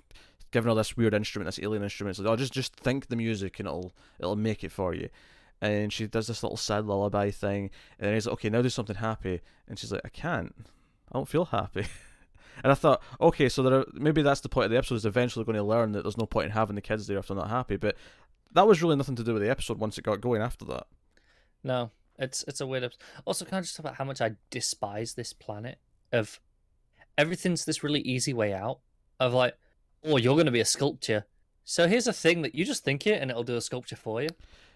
giving 0.50 0.69
her 0.69 0.75
this 0.75 0.97
weird 0.97 1.14
instrument, 1.14 1.47
this 1.47 1.58
alien 1.62 1.82
instrument. 1.82 2.17
It's 2.17 2.25
like, 2.25 2.32
oh, 2.32 2.37
just 2.37 2.52
just 2.52 2.76
think 2.76 3.08
the 3.08 3.17
music 3.17 3.58
and 3.58 3.69
it'll 3.69 3.93
it'll 4.19 4.37
make 4.37 4.64
it 4.64 4.73
for 4.73 4.94
you. 4.94 5.08
And 5.60 5.92
she 5.92 6.06
does 6.06 6.26
this 6.26 6.42
little 6.42 6.58
sad 6.58 6.84
lullaby 6.84 7.30
thing, 7.30 7.70
and 7.98 8.06
then 8.06 8.14
he's 8.14 8.26
like, 8.26 8.34
okay, 8.34 8.50
now 8.50 8.60
do 8.60 8.68
something 8.68 8.96
happy, 8.96 9.40
and 9.66 9.78
she's 9.78 9.90
like, 9.92 10.02
I 10.04 10.10
can't, 10.10 10.54
I 11.10 11.18
don't 11.18 11.28
feel 11.28 11.46
happy. 11.46 11.86
And 12.62 12.70
I 12.70 12.74
thought, 12.74 13.02
okay, 13.20 13.48
so 13.48 13.62
there 13.62 13.80
are, 13.80 13.86
maybe 13.92 14.22
that's 14.22 14.40
the 14.40 14.48
point 14.48 14.66
of 14.66 14.70
the 14.70 14.76
episode 14.76 14.94
is 14.96 15.06
eventually 15.06 15.44
going 15.44 15.56
to 15.56 15.62
learn 15.62 15.92
that 15.92 16.02
there's 16.02 16.16
no 16.16 16.26
point 16.26 16.46
in 16.46 16.52
having 16.52 16.76
the 16.76 16.82
kids 16.82 17.06
there 17.06 17.18
if 17.18 17.26
they're 17.26 17.36
not 17.36 17.50
happy. 17.50 17.76
But 17.76 17.96
that 18.52 18.66
was 18.66 18.82
really 18.82 18.96
nothing 18.96 19.16
to 19.16 19.24
do 19.24 19.32
with 19.32 19.42
the 19.42 19.50
episode 19.50 19.78
once 19.78 19.98
it 19.98 20.04
got 20.04 20.20
going 20.20 20.40
after 20.40 20.64
that. 20.66 20.86
No, 21.62 21.90
it's 22.18 22.44
it's 22.46 22.60
a 22.60 22.66
weird. 22.66 22.84
episode. 22.84 23.02
Also, 23.24 23.44
can 23.44 23.58
I 23.58 23.60
just 23.60 23.76
talk 23.76 23.84
about 23.84 23.96
how 23.96 24.04
much 24.04 24.20
I 24.20 24.36
despise 24.50 25.14
this 25.14 25.32
planet? 25.32 25.78
Of 26.12 26.40
everything's 27.18 27.64
this 27.64 27.82
really 27.82 28.00
easy 28.02 28.32
way 28.32 28.52
out. 28.52 28.78
Of 29.18 29.34
like, 29.34 29.54
oh, 30.04 30.16
you're 30.16 30.34
going 30.34 30.46
to 30.46 30.52
be 30.52 30.60
a 30.60 30.64
sculpture. 30.64 31.24
So 31.64 31.88
here's 31.88 32.06
a 32.06 32.12
thing 32.12 32.42
that 32.42 32.54
you 32.54 32.64
just 32.64 32.84
think 32.84 33.06
it, 33.06 33.20
and 33.20 33.30
it'll 33.30 33.42
do 33.42 33.56
a 33.56 33.60
sculpture 33.60 33.96
for 33.96 34.22
you. 34.22 34.28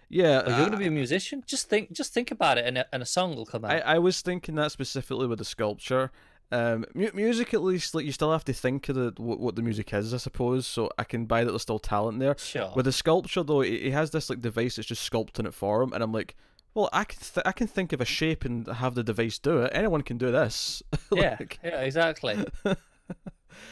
Yeah, 0.09 0.41
Or 0.41 0.49
you're 0.49 0.57
going 0.59 0.71
to 0.71 0.77
be 0.77 0.87
a 0.87 0.91
musician. 0.91 1.43
Just 1.45 1.69
think, 1.69 1.91
just 1.91 2.13
think 2.13 2.31
about 2.31 2.57
it, 2.57 2.65
and 2.65 2.77
a, 2.79 2.87
and 2.93 3.03
a 3.03 3.05
song 3.05 3.35
will 3.35 3.45
come 3.45 3.63
out. 3.63 3.71
I, 3.71 3.79
I 3.79 3.99
was 3.99 4.21
thinking 4.21 4.55
that 4.55 4.71
specifically 4.71 5.27
with 5.27 5.39
the 5.39 5.45
sculpture. 5.45 6.11
Um, 6.51 6.83
mu- 6.95 7.11
music 7.13 7.53
at 7.53 7.61
least, 7.61 7.93
like 7.93 8.05
you 8.05 8.11
still 8.11 8.31
have 8.31 8.43
to 8.45 8.53
think 8.53 8.89
of 8.89 8.95
the 8.95 9.13
what, 9.17 9.39
what 9.39 9.55
the 9.55 9.61
music 9.61 9.93
is, 9.93 10.11
I 10.13 10.17
suppose. 10.17 10.65
So 10.65 10.89
I 10.97 11.03
can 11.03 11.25
buy 11.25 11.43
that 11.43 11.51
there's 11.51 11.61
still 11.61 11.77
talent 11.77 12.17
there. 12.19 12.35
sure. 12.39 12.71
With 12.75 12.85
the 12.85 12.91
sculpture 12.91 13.43
though, 13.43 13.61
he 13.61 13.77
he 13.79 13.91
has 13.91 14.09
this 14.09 14.31
like 14.31 14.41
device 14.41 14.77
that's 14.77 14.87
just 14.87 15.07
sculpting 15.07 15.45
it 15.45 15.53
for 15.53 15.83
him, 15.83 15.93
and 15.93 16.01
I'm 16.01 16.11
like, 16.11 16.35
well, 16.73 16.89
I 16.91 17.03
can 17.03 17.19
th- 17.21 17.45
I 17.45 17.51
can 17.51 17.67
think 17.67 17.93
of 17.93 18.01
a 18.01 18.05
shape 18.05 18.45
and 18.45 18.65
have 18.67 18.95
the 18.95 19.03
device 19.03 19.37
do 19.37 19.59
it. 19.59 19.71
Anyone 19.75 20.01
can 20.01 20.17
do 20.17 20.31
this. 20.31 20.81
yeah, 21.13 21.37
Like- 21.39 21.59
yeah, 21.63 21.81
exactly. 21.81 22.43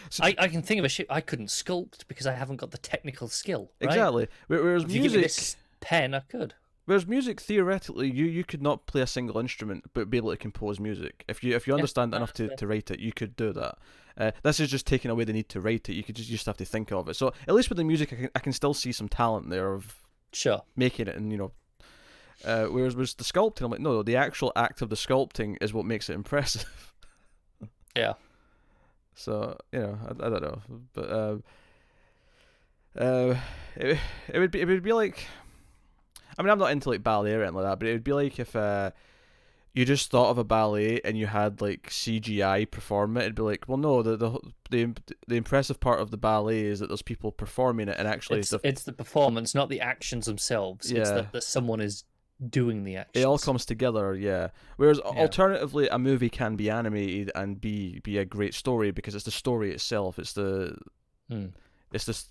So- 0.09 0.23
I, 0.23 0.35
I 0.37 0.47
can 0.47 0.61
think 0.61 0.79
of 0.79 0.85
a 0.85 0.89
shape 0.89 1.07
I 1.09 1.21
couldn't 1.21 1.47
sculpt 1.47 2.07
because 2.07 2.27
I 2.27 2.33
haven't 2.33 2.57
got 2.57 2.71
the 2.71 2.77
technical 2.77 3.27
skill. 3.27 3.71
Right? 3.81 3.91
Exactly. 3.91 4.27
Whereas 4.47 4.83
If 4.83 4.91
you 4.91 5.01
give 5.03 5.11
me 5.13 5.17
music, 5.19 5.35
this 5.35 5.55
pen, 5.79 6.13
I 6.13 6.19
could. 6.21 6.53
Whereas 6.85 7.05
music, 7.05 7.41
theoretically, 7.41 8.09
you, 8.09 8.25
you 8.25 8.45
could 8.45 8.61
not 8.61 8.85
play 8.85 9.01
a 9.01 9.07
single 9.07 9.39
instrument 9.39 9.83
but 9.93 10.09
be 10.09 10.15
able 10.17 10.31
to 10.31 10.37
compose 10.37 10.79
music. 10.79 11.25
If 11.27 11.43
you 11.43 11.53
if 11.55 11.67
you 11.67 11.73
Yeah, 11.73 11.75
understand 11.75 12.11
no, 12.11 12.17
enough 12.17 12.31
to, 12.33 12.55
to 12.55 12.65
write 12.67 12.89
it, 12.91 12.99
you 12.99 13.11
could 13.11 13.35
do 13.35 13.51
that. 13.53 13.77
Uh, 14.17 14.31
this 14.41 14.59
is 14.59 14.71
just 14.71 14.87
taking 14.87 15.11
away 15.11 15.25
the 15.25 15.33
need 15.33 15.49
to 15.49 15.59
write 15.61 15.89
it. 15.89 15.93
You 15.93 16.03
could 16.03 16.15
just, 16.15 16.29
you 16.29 16.35
just 16.35 16.45
have 16.45 16.57
to 16.57 16.65
think 16.65 16.91
of 16.91 17.07
it. 17.09 17.15
So 17.15 17.33
at 17.47 17.53
least 17.53 17.69
with 17.69 17.77
the 17.77 17.83
music, 17.83 18.13
I 18.13 18.15
can, 18.15 18.29
I 18.35 18.39
can 18.39 18.53
still 18.53 18.73
see 18.73 18.91
some 18.93 19.09
talent 19.09 19.49
there 19.49 19.73
of 19.73 19.95
Sure. 20.31 20.63
making 20.75 21.07
it, 21.07 21.15
and 21.15 21.31
you 21.31 21.37
know. 21.37 21.51
Uh, 22.45 22.65
whereas 22.65 22.95
with 22.95 23.17
the 23.17 23.23
sculpting, 23.23 23.63
I'm 23.63 23.71
like, 23.71 23.79
no, 23.79 24.01
the 24.03 24.15
actual 24.15 24.53
act 24.55 24.81
of 24.83 24.89
the 24.89 24.95
sculpting 24.95 25.57
is 25.59 25.73
what 25.73 25.85
makes 25.85 26.09
it 26.09 26.13
impressive. 26.13 26.93
Yeah. 27.95 28.13
So 29.15 29.57
you 29.71 29.79
know, 29.79 29.97
I, 30.07 30.25
I 30.27 30.29
don't 30.29 30.41
know, 30.43 30.61
but 30.93 31.09
uh, 31.09 31.37
uh, 32.99 33.39
it, 33.75 33.97
it 34.29 34.37
would 34.39 34.51
be 34.51 34.61
it 34.61 34.67
would 34.67 34.83
be 34.83 34.93
like, 34.93 35.25
I 36.37 36.43
mean, 36.43 36.49
I'm 36.51 36.59
not 36.59 36.71
into 36.71 36.89
like 36.89 37.03
ballet 37.03 37.33
or 37.33 37.41
anything 37.41 37.55
like 37.55 37.65
that, 37.65 37.79
but 37.79 37.87
it 37.87 37.93
would 37.93 38.03
be 38.03 38.13
like 38.13 38.39
if 38.39 38.55
uh, 38.55 38.91
you 39.73 39.85
just 39.85 40.09
thought 40.11 40.29
of 40.29 40.37
a 40.37 40.43
ballet 40.43 41.01
and 41.03 41.17
you 41.17 41.27
had 41.27 41.61
like 41.61 41.89
CGI 41.89 42.69
perform 42.69 43.17
it. 43.17 43.21
It'd 43.21 43.35
be 43.35 43.41
like, 43.43 43.65
well, 43.67 43.77
no, 43.77 44.01
the 44.03 44.17
the 44.17 44.39
the, 44.69 44.93
the 45.27 45.35
impressive 45.35 45.79
part 45.79 45.99
of 45.99 46.11
the 46.11 46.17
ballet 46.17 46.61
is 46.61 46.79
that 46.79 46.87
there's 46.87 47.01
people 47.01 47.31
performing 47.31 47.87
it, 47.87 47.95
and 47.97 48.07
actually, 48.07 48.39
It's, 48.39 48.49
the, 48.49 48.59
it's 48.63 48.83
the 48.83 48.93
performance, 48.93 49.55
not 49.55 49.69
the 49.69 49.81
actions 49.81 50.25
themselves. 50.25 50.91
It's 50.91 51.09
Yeah. 51.09 51.15
that, 51.15 51.31
that 51.31 51.43
someone 51.43 51.79
is 51.79 52.03
doing 52.49 52.83
the 52.83 52.97
actions. 52.97 53.23
it 53.23 53.25
all 53.27 53.39
comes 53.39 53.65
together, 53.65 54.13
yeah. 54.13 54.49
Whereas 54.75 54.99
Yeah. 55.03 55.11
alternatively, 55.21 55.87
a 55.89 55.97
movie 55.97 56.29
can 56.29 56.55
be 56.55 56.69
animated 56.69 57.31
and 57.33 57.59
be 57.59 57.99
be 58.01 58.17
a 58.19 58.25
great 58.25 58.53
story 58.53 58.91
because 58.91 59.15
it's 59.15 59.25
the 59.25 59.31
story 59.31 59.71
itself. 59.71 60.19
It's 60.19 60.33
the 60.33 60.77
Hmm. 61.29 61.47
it's 61.91 62.05
this, 62.05 62.29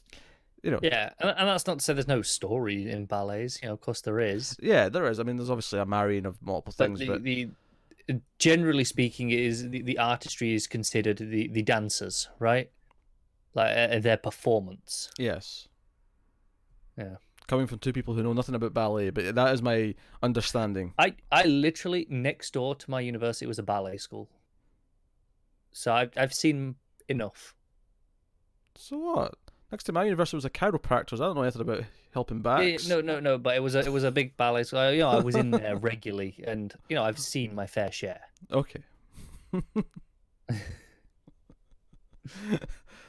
you 0.67 0.73
know. 0.73 0.81
Yeah, 0.83 1.11
and, 1.21 1.31
and 1.31 1.49
that's 1.49 1.67
not 1.67 1.79
to 1.79 1.85
say 1.85 1.95
there's 1.95 2.07
no 2.07 2.23
story 2.23 2.91
in 2.91 3.07
ballets. 3.07 3.63
You 3.63 3.69
know, 3.69 3.75
of 3.75 3.81
course 3.81 4.03
there 4.03 4.21
is. 4.21 4.57
Yeah, 4.61 4.91
there 4.91 5.07
is. 5.11 5.19
I 5.19 5.23
mean, 5.23 5.37
there's 5.37 5.51
obviously 5.51 5.79
a 5.79 5.87
marrying 5.87 6.27
of 6.27 6.37
multiple 6.43 6.75
But 6.77 6.85
things, 6.87 6.99
the, 6.99 7.07
but 7.07 7.23
the 7.23 7.49
generally 8.39 8.85
speaking, 8.85 9.31
it 9.31 9.41
is 9.41 9.71
the, 9.71 9.81
the 9.83 9.99
artistry 9.99 10.55
is 10.55 10.67
considered 10.67 11.19
the, 11.19 11.49
the 11.49 11.63
dancers, 11.63 12.29
right? 12.39 12.71
like 13.57 13.77
uh, 13.77 13.99
their 13.99 14.19
performance. 14.19 15.11
Yes. 15.19 15.67
Yeah. 16.97 17.17
Coming 17.49 17.67
from 17.67 17.79
two 17.79 17.93
people 17.93 18.15
who 18.15 18.23
know 18.23 18.33
nothing 18.33 18.55
about 18.55 18.75
ballet, 18.75 19.11
but 19.11 19.35
that 19.35 19.55
is 19.55 19.63
my 19.63 19.95
understanding. 20.23 20.93
I 20.99 21.15
I 21.33 21.45
literally 21.45 22.07
next 22.11 22.53
door 22.53 22.75
to 22.75 22.91
my 22.91 23.01
university 23.01 23.47
was 23.47 23.59
a 23.59 23.63
ballet 23.63 23.97
school, 23.97 24.29
so 25.73 25.93
I've 25.93 26.11
I've 26.17 26.35
seen 26.35 26.75
enough. 27.09 27.55
So 28.75 28.99
what? 28.99 29.35
Next 29.73 29.85
to 29.85 29.93
my 29.93 30.05
university 30.05 30.37
was 30.37 30.45
a 30.45 30.51
chiropractor. 30.51 31.15
I 31.15 31.17
don't 31.17 31.35
know 31.35 31.43
anything 31.43 31.63
about 31.63 31.83
helping 32.13 32.41
Yeah, 32.45 32.61
yeah, 32.61 32.71
backs. 32.73 32.89
no, 32.89 33.01
no, 33.01 33.19
no. 33.21 33.37
But 33.39 33.57
it 33.57 33.61
was 33.63 33.75
a 33.75 33.81
it 33.81 33.93
was 33.93 34.05
a 34.05 34.13
big 34.13 34.37
ballet 34.37 34.63
school. 34.63 34.79
I- 34.81 34.91
You 34.91 35.01
know, 35.01 35.09
I 35.11 35.19
was 35.21 35.35
in 35.35 35.51
there 35.51 35.77
regularly, 35.77 36.37
and 36.47 36.73
you 36.89 36.95
know, 36.97 37.03
I've 37.03 37.19
seen 37.19 37.55
my 37.55 37.67
fair 37.67 37.91
share. 37.91 38.21
Okay. 38.53 38.83
that 40.53 40.63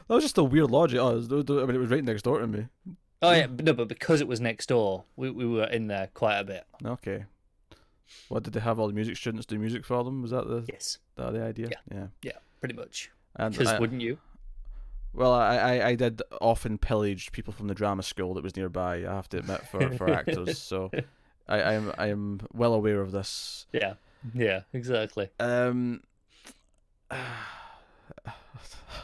was 0.10 0.24
just 0.24 0.38
a 0.38 0.44
weird 0.44 0.72
logic. 0.72 1.00
Oh, 1.00 1.14
was- 1.16 1.32
I 1.32 1.36
mean, 1.66 1.76
it 1.76 1.80
was 1.80 1.90
right 1.92 2.04
next 2.04 2.24
door 2.24 2.40
to 2.40 2.48
me. 2.48 2.68
Oh 3.22 3.32
yeah, 3.32 3.48
but 3.48 3.66
no, 3.66 3.74
but 3.74 3.88
because 3.88 4.22
it 4.22 4.28
was 4.28 4.40
next 4.40 4.68
door, 4.70 5.06
we 5.16 5.30
we 5.32 5.46
were 5.46 5.66
in 5.66 5.88
there 5.88 6.10
quite 6.14 6.38
a 6.40 6.44
bit. 6.44 6.66
Okay. 6.86 7.26
What 8.30 8.44
did 8.44 8.54
they 8.54 8.60
have 8.62 8.80
all 8.80 8.88
the 8.88 8.94
music 8.94 9.18
students 9.18 9.46
do 9.46 9.58
music 9.60 9.84
for 9.84 10.04
them? 10.04 10.22
Was 10.22 10.32
that 10.32 10.48
the 10.48 10.64
Yes, 10.72 11.00
that 11.16 11.34
the 11.34 11.44
idea? 11.44 11.70
Yeah. 11.92 12.08
Yeah. 12.22 12.32
pretty 12.60 12.76
much. 12.76 13.12
Because 13.38 13.80
wouldn't 13.80 14.02
you? 14.02 14.18
Well, 15.18 15.34
I, 15.34 15.58
I 15.58 15.88
I 15.88 15.96
did 15.96 16.22
often 16.40 16.78
pillage 16.78 17.32
people 17.32 17.52
from 17.52 17.68
the 17.68 17.74
drama 17.74 18.04
school 18.04 18.36
that 18.36 18.44
was 18.44 18.56
nearby. 18.56 18.98
I 18.98 19.16
have 19.16 19.28
to 19.30 19.40
admit 19.40 19.68
for 19.68 19.92
for 19.98 20.10
actors. 20.10 20.60
So 20.68 20.92
I 21.48 21.60
I 21.60 21.74
am 21.74 21.92
I 21.98 22.08
am 22.08 22.42
well 22.54 22.74
aware 22.74 23.02
of 23.02 23.12
this. 23.12 23.66
Yeah, 23.74 23.96
yeah, 24.34 24.62
exactly. 24.74 25.30
Um. 25.40 26.04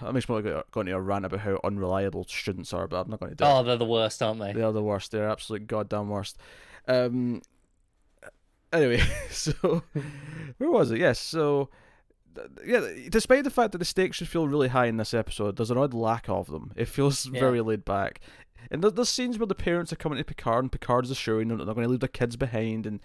That 0.01 0.13
makes 0.13 0.27
me 0.27 0.33
want 0.33 0.45
to 0.45 0.65
go, 0.71 0.81
into 0.81 0.93
a 0.95 0.99
rant 0.99 1.23
about 1.23 1.41
how 1.41 1.59
unreliable 1.63 2.25
students 2.25 2.73
are, 2.73 2.87
but 2.87 3.01
I'm 3.01 3.09
not 3.11 3.19
going 3.19 3.29
to 3.29 3.35
do 3.35 3.45
it. 3.45 3.47
Oh, 3.47 3.63
they're 3.63 3.77
the 3.77 3.85
worst, 3.85 4.21
aren't 4.23 4.39
they? 4.39 4.51
They 4.51 4.63
are 4.63 4.73
the 4.73 4.83
worst. 4.83 5.11
They're 5.11 5.29
absolute 5.29 5.67
goddamn 5.67 6.09
worst. 6.09 6.37
Um. 6.87 7.41
Anyway, 8.73 9.01
so 9.29 9.83
where 10.57 10.71
was 10.71 10.91
it? 10.91 10.99
Yes. 10.99 11.19
So 11.19 11.69
yeah, 12.65 12.87
despite 13.09 13.43
the 13.43 13.49
fact 13.49 13.71
that 13.71 13.77
the 13.77 13.85
stakes 13.85 14.17
should 14.17 14.27
feel 14.27 14.47
really 14.47 14.69
high 14.69 14.85
in 14.87 14.97
this 14.97 15.13
episode, 15.13 15.55
there's 15.57 15.71
an 15.71 15.77
odd 15.77 15.93
lack 15.93 16.27
of 16.29 16.47
them. 16.47 16.71
It 16.75 16.87
feels 16.87 17.25
Yeah. 17.27 17.39
very 17.39 17.61
laid 17.61 17.85
back. 17.85 18.19
And 18.71 18.81
there- 18.83 18.91
there's 18.91 19.09
scenes 19.09 19.37
where 19.37 19.47
the 19.47 19.55
parents 19.55 19.91
are 19.91 19.97
coming 19.97 20.17
to 20.17 20.23
Picard, 20.23 20.63
and 20.63 20.71
Picard's 20.71 21.11
assuring 21.11 21.49
them 21.49 21.57
that 21.57 21.65
they're 21.65 21.73
going 21.75 21.85
to 21.85 21.91
leave 21.91 21.99
their 21.99 22.07
kids 22.07 22.35
behind. 22.37 22.85
And 22.85 23.01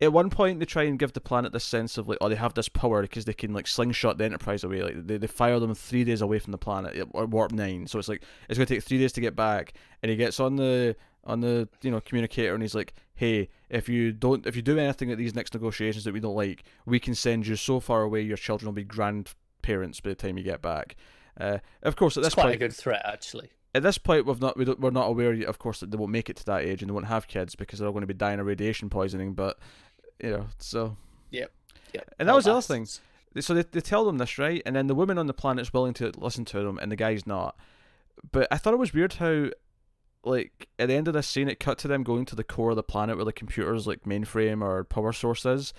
at 0.00 0.12
one 0.12 0.28
point, 0.30 0.58
they 0.58 0.66
try 0.66 0.82
and 0.82 0.98
give 0.98 1.12
the 1.12 1.20
planet 1.20 1.52
this 1.52 1.64
sense 1.64 1.96
of 1.96 2.08
like, 2.08 2.18
oh, 2.20 2.28
they 2.28 2.34
have 2.34 2.54
this 2.54 2.68
power 2.68 3.02
because 3.02 3.24
they 3.24 3.32
can 3.32 3.52
like 3.54 3.66
slingshot 3.66 4.18
the 4.18 4.24
Enterprise 4.24 4.62
away. 4.64 4.82
Like 4.82 5.06
they, 5.06 5.16
they 5.16 5.26
fire 5.26 5.58
them 5.58 5.74
three 5.74 6.04
days 6.04 6.20
away 6.20 6.38
from 6.38 6.52
the 6.52 6.58
planet, 6.58 7.08
or 7.12 7.26
warp 7.26 7.52
nine. 7.52 7.86
So 7.86 7.98
it's 7.98 8.08
like 8.08 8.22
it's 8.48 8.58
going 8.58 8.66
to 8.66 8.74
take 8.74 8.84
three 8.84 8.98
days 8.98 9.12
to 9.12 9.20
get 9.20 9.34
back. 9.34 9.72
And 10.02 10.10
he 10.10 10.16
gets 10.16 10.38
on 10.40 10.56
the 10.56 10.96
on 11.24 11.40
the 11.40 11.68
you 11.82 11.90
know 11.90 12.00
communicator, 12.00 12.52
and 12.54 12.62
he's 12.62 12.74
like, 12.74 12.94
hey, 13.14 13.48
if 13.70 13.88
you 13.88 14.12
don't, 14.12 14.46
if 14.46 14.54
you 14.54 14.62
do 14.62 14.78
anything 14.78 15.10
at 15.10 15.18
these 15.18 15.34
next 15.34 15.54
negotiations 15.54 16.04
that 16.04 16.12
we 16.14 16.20
don't 16.20 16.36
like, 16.36 16.64
we 16.84 17.00
can 17.00 17.14
send 17.14 17.46
you 17.46 17.56
so 17.56 17.80
far 17.80 18.02
away, 18.02 18.20
your 18.20 18.36
children 18.36 18.66
will 18.66 18.74
be 18.74 18.84
grandparents 18.84 20.00
by 20.00 20.10
the 20.10 20.14
time 20.16 20.36
you 20.36 20.44
get 20.44 20.60
back. 20.62 20.96
Uh, 21.40 21.58
of 21.82 21.96
course, 21.96 22.16
at 22.16 22.20
It's 22.20 22.28
this 22.28 22.34
quite 22.34 22.44
point, 22.44 22.54
a 22.54 22.58
good 22.58 22.72
threat, 22.74 23.02
actually. 23.04 23.50
at 23.74 23.82
this 23.82 23.98
point, 23.98 24.24
we've 24.24 24.40
not 24.40 24.56
we 24.56 24.64
don't, 24.64 24.80
we're 24.80 24.90
not 24.90 25.08
aware, 25.08 25.34
yet, 25.34 25.48
of 25.48 25.58
course, 25.58 25.80
that 25.80 25.90
they 25.90 25.96
won't 25.98 26.12
make 26.12 26.30
it 26.30 26.36
to 26.36 26.44
that 26.46 26.62
age 26.62 26.80
and 26.80 26.88
they 26.88 26.94
won't 26.94 27.06
have 27.06 27.26
kids 27.28 27.54
because 27.54 27.78
they're 27.78 27.86
all 27.88 27.92
going 27.92 28.02
to 28.02 28.06
be 28.06 28.14
dying 28.14 28.40
of 28.40 28.46
radiation 28.46 28.88
poisoning. 28.88 29.34
But 29.34 29.58
you 30.22 30.30
know, 30.30 30.46
so 30.58 30.96
Yeah. 31.30 31.46
Yeah. 31.94 32.02
And 32.18 32.28
that 32.28 32.34
was 32.34 32.44
the 32.44 32.52
other 32.52 32.62
thing. 32.62 32.86
so 33.40 33.54
they, 33.54 33.62
they 33.62 33.80
tell 33.80 34.04
them 34.04 34.18
this 34.18 34.38
right, 34.38 34.62
and 34.66 34.74
then 34.76 34.86
the 34.86 34.94
woman 34.94 35.18
on 35.18 35.26
the 35.26 35.34
planet's 35.34 35.72
willing 35.72 35.94
to 35.94 36.12
listen 36.16 36.44
to 36.46 36.60
them, 36.62 36.78
and 36.80 36.90
the 36.92 36.96
guy's 36.96 37.26
not. 37.26 37.56
But 38.32 38.48
I 38.50 38.56
thought 38.58 38.74
it 38.74 38.78
was 38.78 38.92
weird 38.94 39.14
how, 39.14 39.48
like, 40.24 40.68
at 40.78 40.88
the 40.88 40.94
end 40.94 41.06
of 41.08 41.14
this 41.14 41.28
scene, 41.28 41.48
it 41.48 41.60
cut 41.60 41.78
to 41.78 41.88
them 41.88 42.02
going 42.02 42.24
to 42.26 42.36
the 42.36 42.44
core 42.44 42.70
of 42.70 42.76
the 42.76 42.82
planet 42.82 43.16
where 43.16 43.24
the 43.24 43.32
computer's 43.32 43.86
like 43.86 44.02
mainframe 44.04 44.62
or 44.62 44.84
power 44.84 45.12
source 45.12 45.44
is, 45.46 45.72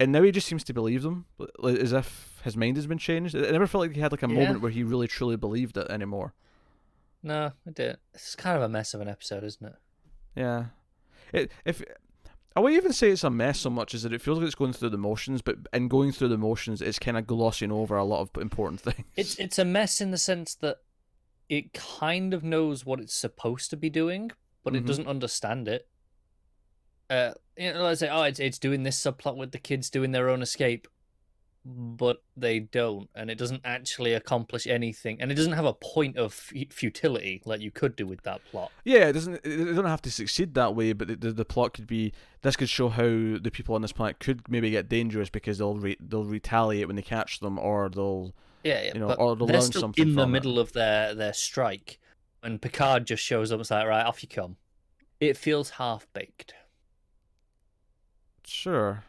and 0.00 0.10
now 0.12 0.22
he 0.22 0.32
just 0.32 0.46
seems 0.48 0.64
to 0.64 0.74
believe 0.74 1.02
them, 1.02 1.26
like, 1.58 1.78
as 1.78 1.92
if 1.92 2.40
his 2.44 2.56
mind 2.56 2.76
has 2.76 2.86
been 2.86 2.98
changed. 2.98 3.34
I 3.36 3.50
never 3.50 3.66
felt 3.66 3.82
like 3.82 3.94
he 3.94 4.00
had 4.00 4.12
like 4.12 4.22
a 4.22 4.28
Yeah. 4.28 4.34
moment 4.40 4.60
where 4.60 4.70
he 4.72 4.82
really 4.82 5.08
truly 5.08 5.36
believed 5.36 5.76
it 5.76 5.88
anymore. 5.90 6.34
No, 7.22 7.52
I 7.66 7.70
didn't. 7.70 8.00
It's 8.12 8.34
kind 8.36 8.56
of 8.56 8.62
a 8.62 8.68
mess 8.68 8.92
of 8.92 9.00
an 9.00 9.08
episode, 9.08 9.44
isn't 9.44 9.64
it? 9.66 9.76
Yeah. 10.36 10.66
It 11.32 11.50
if 11.64 11.82
I 12.56 12.60
wouldn't 12.60 12.80
even 12.80 12.92
say 12.92 13.10
it's 13.10 13.24
a 13.24 13.30
mess 13.30 13.58
so 13.60 13.70
much 13.70 13.94
as 13.94 14.04
that 14.04 14.12
it 14.12 14.20
feels 14.22 14.38
like 14.38 14.46
it's 14.46 14.54
going 14.54 14.72
through 14.72 14.90
the 14.90 14.98
motions, 14.98 15.42
but 15.42 15.56
in 15.72 15.88
going 15.88 16.12
through 16.12 16.28
the 16.28 16.38
motions, 16.38 16.80
it's 16.80 17.00
kind 17.00 17.16
of 17.16 17.26
glossing 17.26 17.72
over 17.72 17.96
a 17.96 18.04
lot 18.04 18.20
of 18.20 18.30
important 18.40 18.80
things. 18.82 19.06
It's 19.16 19.34
it's 19.36 19.58
a 19.58 19.64
mess 19.64 20.00
in 20.00 20.10
the 20.12 20.18
sense 20.18 20.54
that 20.56 20.78
it 21.48 21.72
kind 21.74 22.32
of 22.32 22.44
knows 22.44 22.86
what 22.86 23.00
it's 23.00 23.14
supposed 23.14 23.70
to 23.70 23.76
be 23.76 23.90
doing, 23.90 24.30
but 24.62 24.72
Mhm. 24.72 24.78
it 24.78 24.86
doesn't 24.86 25.08
understand 25.08 25.66
it. 25.68 25.88
Uh, 27.10 27.32
you 27.58 27.72
know, 27.72 27.82
let's 27.82 28.00
say, 28.00 28.08
oh, 28.08 28.22
it's 28.22 28.38
it's 28.40 28.58
doing 28.58 28.82
this 28.84 29.00
subplot 29.02 29.36
with 29.36 29.52
the 29.52 29.58
kids 29.58 29.90
doing 29.90 30.12
their 30.12 30.28
own 30.30 30.40
escape, 30.40 30.86
but 31.64 32.22
they 32.36 32.60
don't, 32.60 33.08
and 33.14 33.30
it 33.30 33.38
doesn't 33.38 33.62
actually 33.64 34.12
accomplish 34.12 34.66
anything, 34.66 35.20
and 35.20 35.32
it 35.32 35.34
doesn't 35.34 35.52
have 35.52 35.64
a 35.64 35.72
point 35.72 36.16
of 36.18 36.34
fu- 36.34 36.66
futility 36.70 37.40
like 37.46 37.60
you 37.60 37.70
could 37.70 37.96
do 37.96 38.06
with 38.06 38.22
that 38.22 38.42
plot. 38.50 38.70
Yeah, 38.84 39.06
it 39.08 39.14
doesn't. 39.14 39.40
It 39.44 39.64
doesn't 39.64 39.86
have 39.86 40.02
to 40.02 40.10
succeed 40.10 40.54
that 40.54 40.74
way, 40.74 40.92
but 40.92 41.08
the, 41.08 41.16
the, 41.16 41.32
the 41.32 41.44
plot 41.44 41.72
could 41.74 41.86
be. 41.86 42.12
This 42.42 42.56
could 42.56 42.68
show 42.68 42.90
how 42.90 43.02
the 43.04 43.50
people 43.50 43.74
on 43.74 43.82
this 43.82 43.92
planet 43.92 44.20
could 44.20 44.46
maybe 44.48 44.70
get 44.70 44.88
dangerous 44.88 45.30
because 45.30 45.58
they'll 45.58 45.76
re, 45.76 45.96
they'll 46.00 46.24
retaliate 46.24 46.86
when 46.86 46.96
they 46.96 47.02
catch 47.02 47.40
them, 47.40 47.58
or 47.58 47.88
they'll. 47.88 48.34
Yeah, 48.62 48.82
yeah 48.82 48.90
You 48.94 49.00
know, 49.00 49.12
or 49.14 49.34
they'll 49.36 49.46
learn 49.46 49.62
something 49.62 50.08
in 50.08 50.14
the 50.14 50.24
it. 50.24 50.26
middle 50.26 50.58
of 50.58 50.72
their 50.74 51.14
their 51.14 51.32
strike, 51.32 51.98
and 52.42 52.60
Picard 52.60 53.06
just 53.06 53.22
shows 53.22 53.52
up 53.52 53.56
and 53.56 53.62
is 53.62 53.70
like, 53.70 53.86
right, 53.86 54.04
off 54.04 54.22
you 54.22 54.28
come. 54.28 54.56
It 55.20 55.38
feels 55.38 55.70
half 55.70 56.06
baked. 56.12 56.54
Sure. 58.46 59.04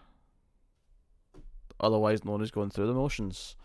Otherwise 1.79 2.23
known 2.23 2.41
as 2.41 2.51
going 2.51 2.69
through 2.69 2.87
the 2.87 2.93
motions. 2.93 3.55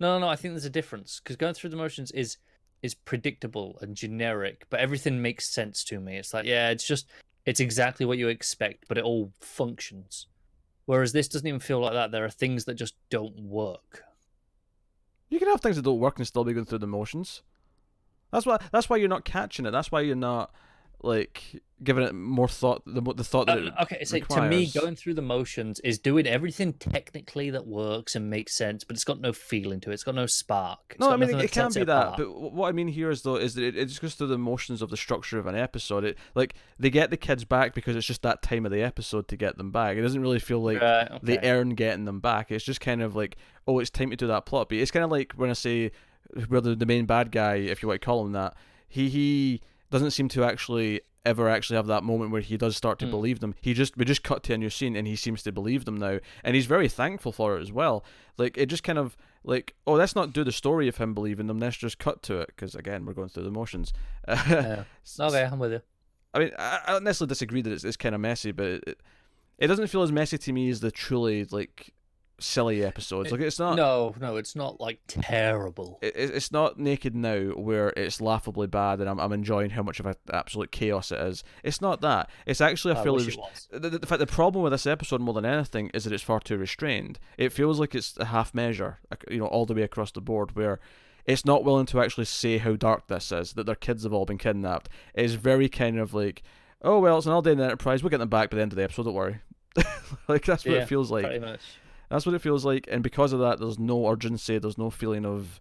No, 0.00 0.14
no, 0.14 0.26
no. 0.26 0.28
I 0.28 0.36
think 0.36 0.54
there's 0.54 0.64
a 0.64 0.70
difference 0.70 1.20
because 1.22 1.36
going 1.36 1.54
through 1.54 1.70
the 1.70 1.76
motions 1.76 2.10
is 2.12 2.38
is 2.82 2.94
predictable 2.94 3.78
and 3.80 3.96
generic, 3.96 4.66
but 4.68 4.80
everything 4.80 5.22
makes 5.22 5.48
sense 5.48 5.84
to 5.84 6.00
me. 6.00 6.16
It's 6.16 6.34
like, 6.34 6.44
yeah, 6.46 6.70
it's 6.70 6.86
just 6.86 7.08
it's 7.46 7.60
exactly 7.60 8.06
what 8.06 8.18
you 8.18 8.28
expect, 8.28 8.86
but 8.88 8.98
it 8.98 9.04
all 9.04 9.32
functions. 9.40 10.26
Whereas 10.86 11.12
this 11.12 11.28
doesn't 11.28 11.46
even 11.46 11.60
feel 11.60 11.80
like 11.80 11.92
that. 11.92 12.10
There 12.10 12.24
are 12.24 12.30
things 12.30 12.64
that 12.64 12.74
just 12.74 12.94
don't 13.08 13.38
work. 13.40 14.02
You 15.28 15.38
can 15.38 15.48
have 15.48 15.60
things 15.60 15.76
that 15.76 15.84
don't 15.84 16.00
work 16.00 16.18
and 16.18 16.26
still 16.26 16.44
be 16.44 16.52
going 16.52 16.66
through 16.66 16.78
the 16.78 16.86
motions. 16.86 17.42
That's 18.32 18.46
why. 18.46 18.58
That's 18.72 18.88
why 18.88 18.96
you're 18.96 19.08
not 19.08 19.24
catching 19.24 19.66
it. 19.66 19.70
That's 19.70 19.92
why 19.92 20.00
you're 20.00 20.16
not 20.16 20.52
like 21.02 21.62
giving 21.82 22.04
it 22.04 22.14
more 22.14 22.48
thought. 22.48 22.82
The 22.86 23.00
the 23.00 23.24
thought 23.24 23.46
that 23.48 23.58
it 23.58 23.72
oh, 23.76 23.82
okay, 23.82 24.04
so 24.04 24.18
to 24.18 24.48
me, 24.48 24.66
going 24.66 24.94
through 24.96 25.14
the 25.14 25.22
motions 25.22 25.80
is 25.80 25.98
doing 25.98 26.26
everything 26.26 26.72
technically 26.74 27.50
that 27.50 27.66
works 27.66 28.14
and 28.14 28.30
makes 28.30 28.54
sense, 28.54 28.84
but 28.84 28.94
it's 28.94 29.04
got 29.04 29.20
no 29.20 29.32
feeling 29.32 29.80
to 29.80 29.90
it. 29.90 29.94
It's 29.94 30.04
got 30.04 30.14
no 30.14 30.26
spark. 30.26 30.80
It's 30.90 31.00
No, 31.00 31.10
I 31.10 31.16
mean 31.16 31.30
it, 31.30 31.44
it 31.44 31.52
can 31.52 31.72
be 31.72 31.84
that, 31.84 32.06
apart. 32.06 32.18
but 32.18 32.52
what 32.52 32.68
I 32.68 32.72
mean 32.72 32.88
here 32.88 33.10
is 33.10 33.22
though 33.22 33.36
is 33.36 33.54
that 33.54 33.64
it, 33.64 33.76
it 33.76 33.86
just 33.86 34.00
goes 34.00 34.14
through 34.14 34.28
the 34.28 34.38
motions 34.38 34.82
of 34.82 34.90
the 34.90 34.96
structure 34.96 35.38
of 35.38 35.46
an 35.46 35.56
episode. 35.56 36.04
It 36.04 36.18
like 36.34 36.54
they 36.78 36.90
get 36.90 37.10
the 37.10 37.16
kids 37.16 37.44
back 37.44 37.74
because 37.74 37.96
it's 37.96 38.06
just 38.06 38.22
that 38.22 38.42
time 38.42 38.64
of 38.64 38.72
the 38.72 38.82
episode 38.82 39.28
to 39.28 39.36
get 39.36 39.58
them 39.58 39.70
back. 39.72 39.96
It 39.96 40.02
doesn't 40.02 40.22
really 40.22 40.40
feel 40.40 40.62
like 40.62 40.80
Right, 40.80 41.08
they 41.22 41.38
earn 41.40 41.70
getting 41.70 42.04
them 42.04 42.20
back. 42.20 42.50
It's 42.50 42.64
just 42.64 42.80
kind 42.80 43.02
of 43.02 43.16
like 43.16 43.36
oh, 43.66 43.78
it's 43.78 43.90
time 43.90 44.10
to 44.10 44.16
do 44.16 44.26
that 44.26 44.46
plot 44.46 44.68
beat. 44.68 44.80
It's 44.80 44.90
kind 44.90 45.04
of 45.04 45.10
like 45.10 45.32
when 45.34 45.50
I 45.50 45.54
say 45.54 45.92
where 46.48 46.60
the, 46.60 46.74
the 46.74 46.86
main 46.86 47.06
bad 47.06 47.30
guy, 47.30 47.56
if 47.56 47.82
you 47.82 47.88
want 47.88 48.00
to 48.00 48.04
call 48.04 48.24
him 48.24 48.32
that, 48.32 48.54
he 48.88 49.08
he 49.08 49.62
doesn't 49.92 50.10
seem 50.10 50.28
to 50.30 50.42
actually 50.44 51.02
ever 51.24 51.48
actually 51.48 51.76
have 51.76 51.86
that 51.86 52.02
moment 52.02 52.32
where 52.32 52.40
he 52.40 52.56
does 52.56 52.76
start 52.76 52.98
to 52.98 53.04
Hmm. 53.04 53.10
believe 53.12 53.38
them. 53.38 53.54
He 53.60 53.74
just 53.74 53.96
we 53.96 54.04
just 54.04 54.24
cut 54.24 54.42
to 54.44 54.54
a 54.54 54.58
new 54.58 54.70
scene 54.70 54.96
and 54.96 55.06
he 55.06 55.14
seems 55.14 55.42
to 55.44 55.52
believe 55.52 55.84
them 55.84 55.96
now, 55.96 56.18
and 56.42 56.56
he's 56.56 56.66
very 56.66 56.88
thankful 56.88 57.30
for 57.30 57.56
it 57.56 57.60
as 57.62 57.70
well. 57.70 58.04
Like 58.38 58.58
it 58.58 58.66
just 58.66 58.82
kind 58.82 58.98
of 58.98 59.16
like 59.44 59.74
oh, 59.86 59.92
let's 59.92 60.16
not 60.16 60.32
do 60.32 60.42
the 60.42 60.50
story 60.50 60.88
of 60.88 60.96
him 60.96 61.14
believing 61.14 61.46
them. 61.46 61.60
Let's 61.60 61.76
just 61.76 61.98
cut 62.00 62.22
to 62.24 62.40
it 62.40 62.48
because 62.48 62.74
again 62.74 63.04
we're 63.06 63.12
going 63.12 63.28
through 63.28 63.44
the 63.44 63.50
motions. 63.52 63.92
Yeah. 64.28 64.84
Okay, 65.20 65.44
I'm 65.44 65.58
with 65.60 65.72
you. 65.72 65.82
I 66.34 66.38
mean, 66.40 66.50
I, 66.58 66.80
I 66.86 66.92
don't 66.92 67.04
necessarily 67.04 67.28
disagree 67.28 67.62
that 67.62 67.72
it's, 67.72 67.84
it's 67.84 67.96
kind 67.96 68.14
of 68.14 68.20
messy, 68.20 68.52
but 68.52 68.66
it, 68.66 69.00
it 69.58 69.66
doesn't 69.68 69.88
feel 69.88 70.02
as 70.02 70.10
messy 70.10 70.38
to 70.38 70.52
me 70.52 70.70
as 70.70 70.80
the 70.80 70.90
truly 70.90 71.44
like 71.50 71.92
silly 72.42 72.84
episodes. 72.84 73.30
Like 73.32 73.40
it's 73.40 73.58
not. 73.58 73.76
No, 73.76 74.14
no, 74.20 74.36
it's 74.36 74.54
not 74.54 74.80
like 74.80 75.00
terrible. 75.06 75.98
it- 76.02 76.14
It's 76.16 76.52
not 76.52 76.78
naked 76.78 77.14
now 77.14 77.50
where 77.50 77.92
it's 77.96 78.20
laughably 78.20 78.66
bad 78.66 79.00
and 79.00 79.08
I'm, 79.08 79.18
I'm 79.20 79.32
enjoying 79.32 79.70
how 79.70 79.82
much 79.82 80.00
of 80.00 80.06
an 80.06 80.14
absolute 80.32 80.70
chaos 80.72 81.10
it 81.12 81.20
is. 81.20 81.42
It's 81.62 81.80
not 81.80 82.00
that. 82.02 82.30
It's 82.46 82.60
actually 82.60 82.94
a 82.94 82.98
I 83.00 83.02
fairly 83.02 83.24
wish 83.24 83.34
it 83.34 83.40
was. 83.40 83.68
the, 83.70 83.78
the, 83.90 83.98
the 84.00 84.06
fact 84.06 84.18
the 84.20 84.26
problem 84.26 84.62
with 84.62 84.72
this 84.72 84.86
episode 84.86 85.20
more 85.20 85.34
than 85.34 85.44
anything 85.44 85.90
is 85.94 86.04
that 86.04 86.12
it's 86.12 86.22
far 86.22 86.40
too 86.40 86.56
restrained. 86.58 87.18
It 87.38 87.52
feels 87.52 87.80
like 87.80 87.94
it's 87.94 88.16
a 88.18 88.26
half 88.26 88.54
measure, 88.54 88.98
you 89.30 89.38
know, 89.38 89.46
all 89.46 89.66
the 89.66 89.74
way 89.74 89.82
across 89.82 90.12
the 90.12 90.20
board, 90.20 90.54
where 90.56 90.80
it's 91.24 91.44
not 91.44 91.62
willing 91.64 91.86
to 91.86 92.00
actually 92.00 92.24
say 92.24 92.58
how 92.58 92.74
dark 92.74 93.06
this 93.06 93.30
is, 93.30 93.52
that 93.52 93.64
their 93.66 93.74
kids 93.76 94.02
have 94.02 94.12
all 94.12 94.24
been 94.26 94.38
kidnapped. 94.38 94.88
It's 95.14 95.34
very 95.34 95.68
kind 95.68 95.98
of 95.98 96.12
like, 96.14 96.42
oh 96.82 96.98
well, 96.98 97.18
it's 97.18 97.26
an 97.26 97.32
all 97.32 97.42
day 97.42 97.52
in 97.52 97.58
the 97.58 97.64
Enterprise. 97.64 98.02
We'll 98.02 98.10
get 98.10 98.18
them 98.18 98.28
back 98.28 98.50
by 98.50 98.56
the 98.56 98.62
end 98.62 98.72
of 98.72 98.76
the 98.76 98.82
episode. 98.82 99.04
Don't 99.04 99.14
worry. 99.14 99.38
like 100.28 100.44
that's 100.44 100.64
what 100.64 100.74
Yeah, 100.74 100.82
it 100.82 100.88
feels 100.88 101.10
like. 101.10 101.24
Pretty 101.24 101.38
much. 101.38 101.60
That's 102.12 102.26
what 102.26 102.34
it 102.34 102.40
feels 102.42 102.62
like, 102.62 102.86
and 102.90 103.02
because 103.02 103.32
of 103.32 103.40
that, 103.40 103.58
there's 103.58 103.78
no 103.78 104.06
urgency. 104.06 104.58
There's 104.58 104.76
no 104.76 104.90
feeling 104.90 105.24
of 105.24 105.58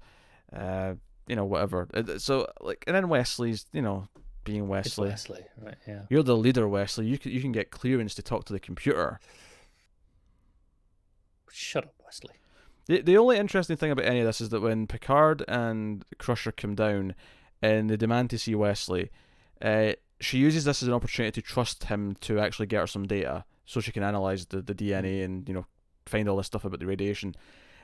uh, 0.53 0.96
you 1.25 1.36
know 1.38 1.46
whatever. 1.46 1.88
Uh, 1.93 2.20
So 2.20 2.46
like, 2.60 2.84
and 2.88 2.96
then 2.96 3.08
Wesley's 3.08 3.65
you 3.72 3.81
know 3.81 4.10
being 4.43 4.67
Wesley. 4.67 5.08
It's 5.10 5.29
Wesley. 5.29 5.46
Wesley, 5.46 5.65
right? 5.65 5.77
Yeah. 5.88 6.01
You're 6.10 6.24
the 6.24 6.36
leader, 6.36 6.67
Wesley. 6.67 7.05
You 7.05 7.17
can 7.17 7.31
you 7.31 7.39
can 7.39 7.53
get 7.53 7.72
clearance 7.72 8.13
to 8.15 8.22
talk 8.22 8.43
to 8.46 8.53
the 8.53 8.60
computer. 8.60 9.22
Shut 11.50 11.86
up, 11.86 11.93
Wesley. 12.03 12.36
The 12.88 13.01
the 13.01 13.17
only 13.17 13.38
interesting 13.38 13.77
thing 13.77 13.91
about 13.91 14.05
any 14.05 14.20
of 14.20 14.25
this 14.25 14.41
is 14.41 14.50
that 14.50 14.62
when 14.62 14.88
Picard 14.88 15.46
and 15.48 16.03
Crusher 16.17 16.51
come 16.51 16.75
down 16.75 17.15
and 17.62 17.89
they 17.89 17.96
demand 17.96 18.29
to 18.31 18.38
see 18.38 18.55
Wesley, 18.55 19.10
uh, 19.62 19.93
she 20.20 20.38
uses 20.38 20.65
this 20.65 20.81
as 20.81 20.89
an 20.89 20.93
opportunity 20.93 21.41
to 21.41 21.48
trust 21.48 21.86
him 21.86 22.15
to 22.22 22.39
actually 22.39 22.65
get 22.65 22.81
her 22.81 22.88
some 22.88 23.08
data 23.08 23.46
so 23.65 23.79
she 23.79 23.93
can 23.93 24.03
analyze 24.03 24.48
the, 24.48 24.62
the 24.62 24.75
DNA 24.75 25.24
and 25.24 25.48
you 25.48 25.53
know 25.53 25.65
find 26.05 26.27
all 26.29 26.38
this 26.38 26.48
stuff 26.48 26.65
about 26.65 26.79
the 26.79 26.86
radiation. 26.86 27.36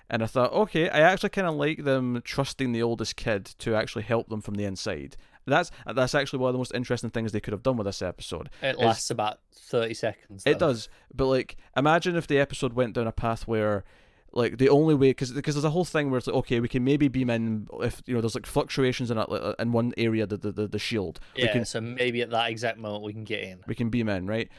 And 0.10 0.24
I 0.24 0.26
thought, 0.26 0.54
okay, 0.54 0.90
I 0.90 1.00
actually 1.02 1.30
kind 1.30 1.48
of 1.48 1.56
like 1.56 1.84
them 1.84 2.22
trusting 2.24 2.72
the 2.72 2.82
oldest 2.82 3.18
kid 3.18 3.44
to 3.60 3.76
actually 3.76 4.04
help 4.04 4.30
them 4.30 4.40
from 4.42 4.54
the 4.56 4.64
inside. 4.64 5.18
That's 5.46 5.70
that's 5.86 6.16
actually 6.16 6.40
one 6.40 6.50
of 6.50 6.54
the 6.54 6.60
most 6.60 6.74
interesting 6.74 7.10
things 7.10 7.32
they 7.32 7.40
could 7.42 7.52
have 7.54 7.64
done 7.64 7.78
with 7.78 7.86
this 7.88 8.02
episode. 8.02 8.50
It 8.62 8.78
lasts 8.78 9.10
about 9.10 9.40
thirty 9.54 9.94
seconds. 9.94 10.44
It 10.46 10.60
does, 10.60 10.88
but 11.14 11.26
like, 11.28 11.58
imagine 11.76 12.16
if 12.16 12.28
the 12.28 12.38
episode 12.40 12.74
went 12.74 12.94
down 12.96 13.08
a 13.08 13.12
path 13.14 13.48
where, 13.48 13.86
like, 14.34 14.58
the 14.58 14.68
only 14.70 14.94
way, 14.94 15.10
because 15.12 15.32
because 15.32 15.56
there's 15.56 15.64
a 15.66 15.70
whole 15.70 15.86
thing 15.86 16.10
where 16.10 16.18
it's 16.18 16.28
like, 16.28 16.36
okay, 16.38 16.60
we 16.60 16.68
can 16.68 16.84
maybe 16.84 17.08
beam 17.08 17.30
in 17.30 17.68
if 17.82 18.02
you 18.06 18.14
know 18.14 18.22
there's 18.22 18.36
like 18.36 18.46
fluctuations 18.46 19.10
in 19.10 19.18
a, 19.18 19.56
in 19.60 19.72
one 19.72 19.94
area, 19.98 20.26
the 20.26 20.36
the 20.38 20.52
the, 20.52 20.68
the 20.68 20.80
shield, 20.80 21.20
we 21.36 21.44
Yeah, 21.44 21.52
can 21.54 21.66
so 21.66 21.80
maybe 21.80 22.22
at 22.22 22.30
that 22.32 22.50
exact 22.50 22.78
moment 22.78 23.04
we 23.04 23.14
can 23.14 23.24
get 23.24 23.44
in. 23.44 23.60
we 23.68 23.76
can 23.76 23.90
beam 23.90 24.10
in, 24.10 24.28
right? 24.28 24.50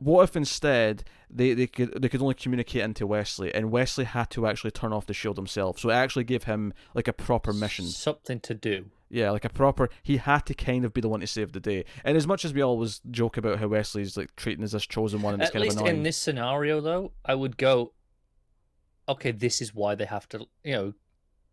What 0.00 0.22
if 0.24 0.34
instead 0.34 1.04
they, 1.28 1.52
they 1.54 1.66
could 1.66 2.00
they 2.02 2.08
could 2.08 2.20
only 2.22 2.34
communicate 2.34 2.82
into 2.82 3.06
Wesley, 3.06 3.54
and 3.54 3.70
Wesley 3.70 4.04
had 4.04 4.30
to 4.30 4.46
actually 4.46 4.70
turn 4.72 4.92
off 4.92 5.06
the 5.06 5.14
shield 5.14 5.36
himself, 5.36 5.78
so 5.78 5.90
it 5.90 5.94
actually 5.94 6.24
gave 6.24 6.44
him 6.44 6.72
like 6.94 7.06
a 7.06 7.12
proper 7.12 7.52
mission. 7.52 7.84
Something 7.86 8.40
to 8.40 8.54
do. 8.54 8.86
Yeah, 9.10 9.30
like 9.30 9.44
a 9.44 9.48
proper. 9.50 9.90
He 10.02 10.16
had 10.18 10.46
to 10.46 10.54
kind 10.54 10.84
of 10.84 10.92
be 10.94 11.00
the 11.00 11.08
one 11.08 11.20
to 11.20 11.26
save 11.26 11.52
the 11.52 11.60
day. 11.60 11.84
And 12.04 12.16
as 12.16 12.26
much 12.26 12.44
as 12.44 12.54
we 12.54 12.62
always 12.62 13.00
joke 13.10 13.36
about 13.36 13.58
how 13.58 13.66
Wesley's 13.68 14.16
like 14.16 14.34
treating 14.36 14.64
as 14.64 14.72
this 14.72 14.86
chosen 14.86 15.20
one, 15.20 15.34
and 15.34 15.42
it's 15.42 15.50
At 15.50 15.52
kind 15.54 15.62
least 15.64 15.76
of 15.76 15.82
annoying. 15.82 15.96
in 15.98 16.02
this 16.04 16.16
scenario, 16.16 16.80
though, 16.80 17.12
I 17.24 17.34
would 17.34 17.56
go. 17.56 17.92
Okay, 19.08 19.32
this 19.32 19.60
is 19.60 19.74
why 19.74 19.96
they 19.96 20.04
have 20.04 20.28
to, 20.30 20.46
you 20.62 20.72
know, 20.72 20.92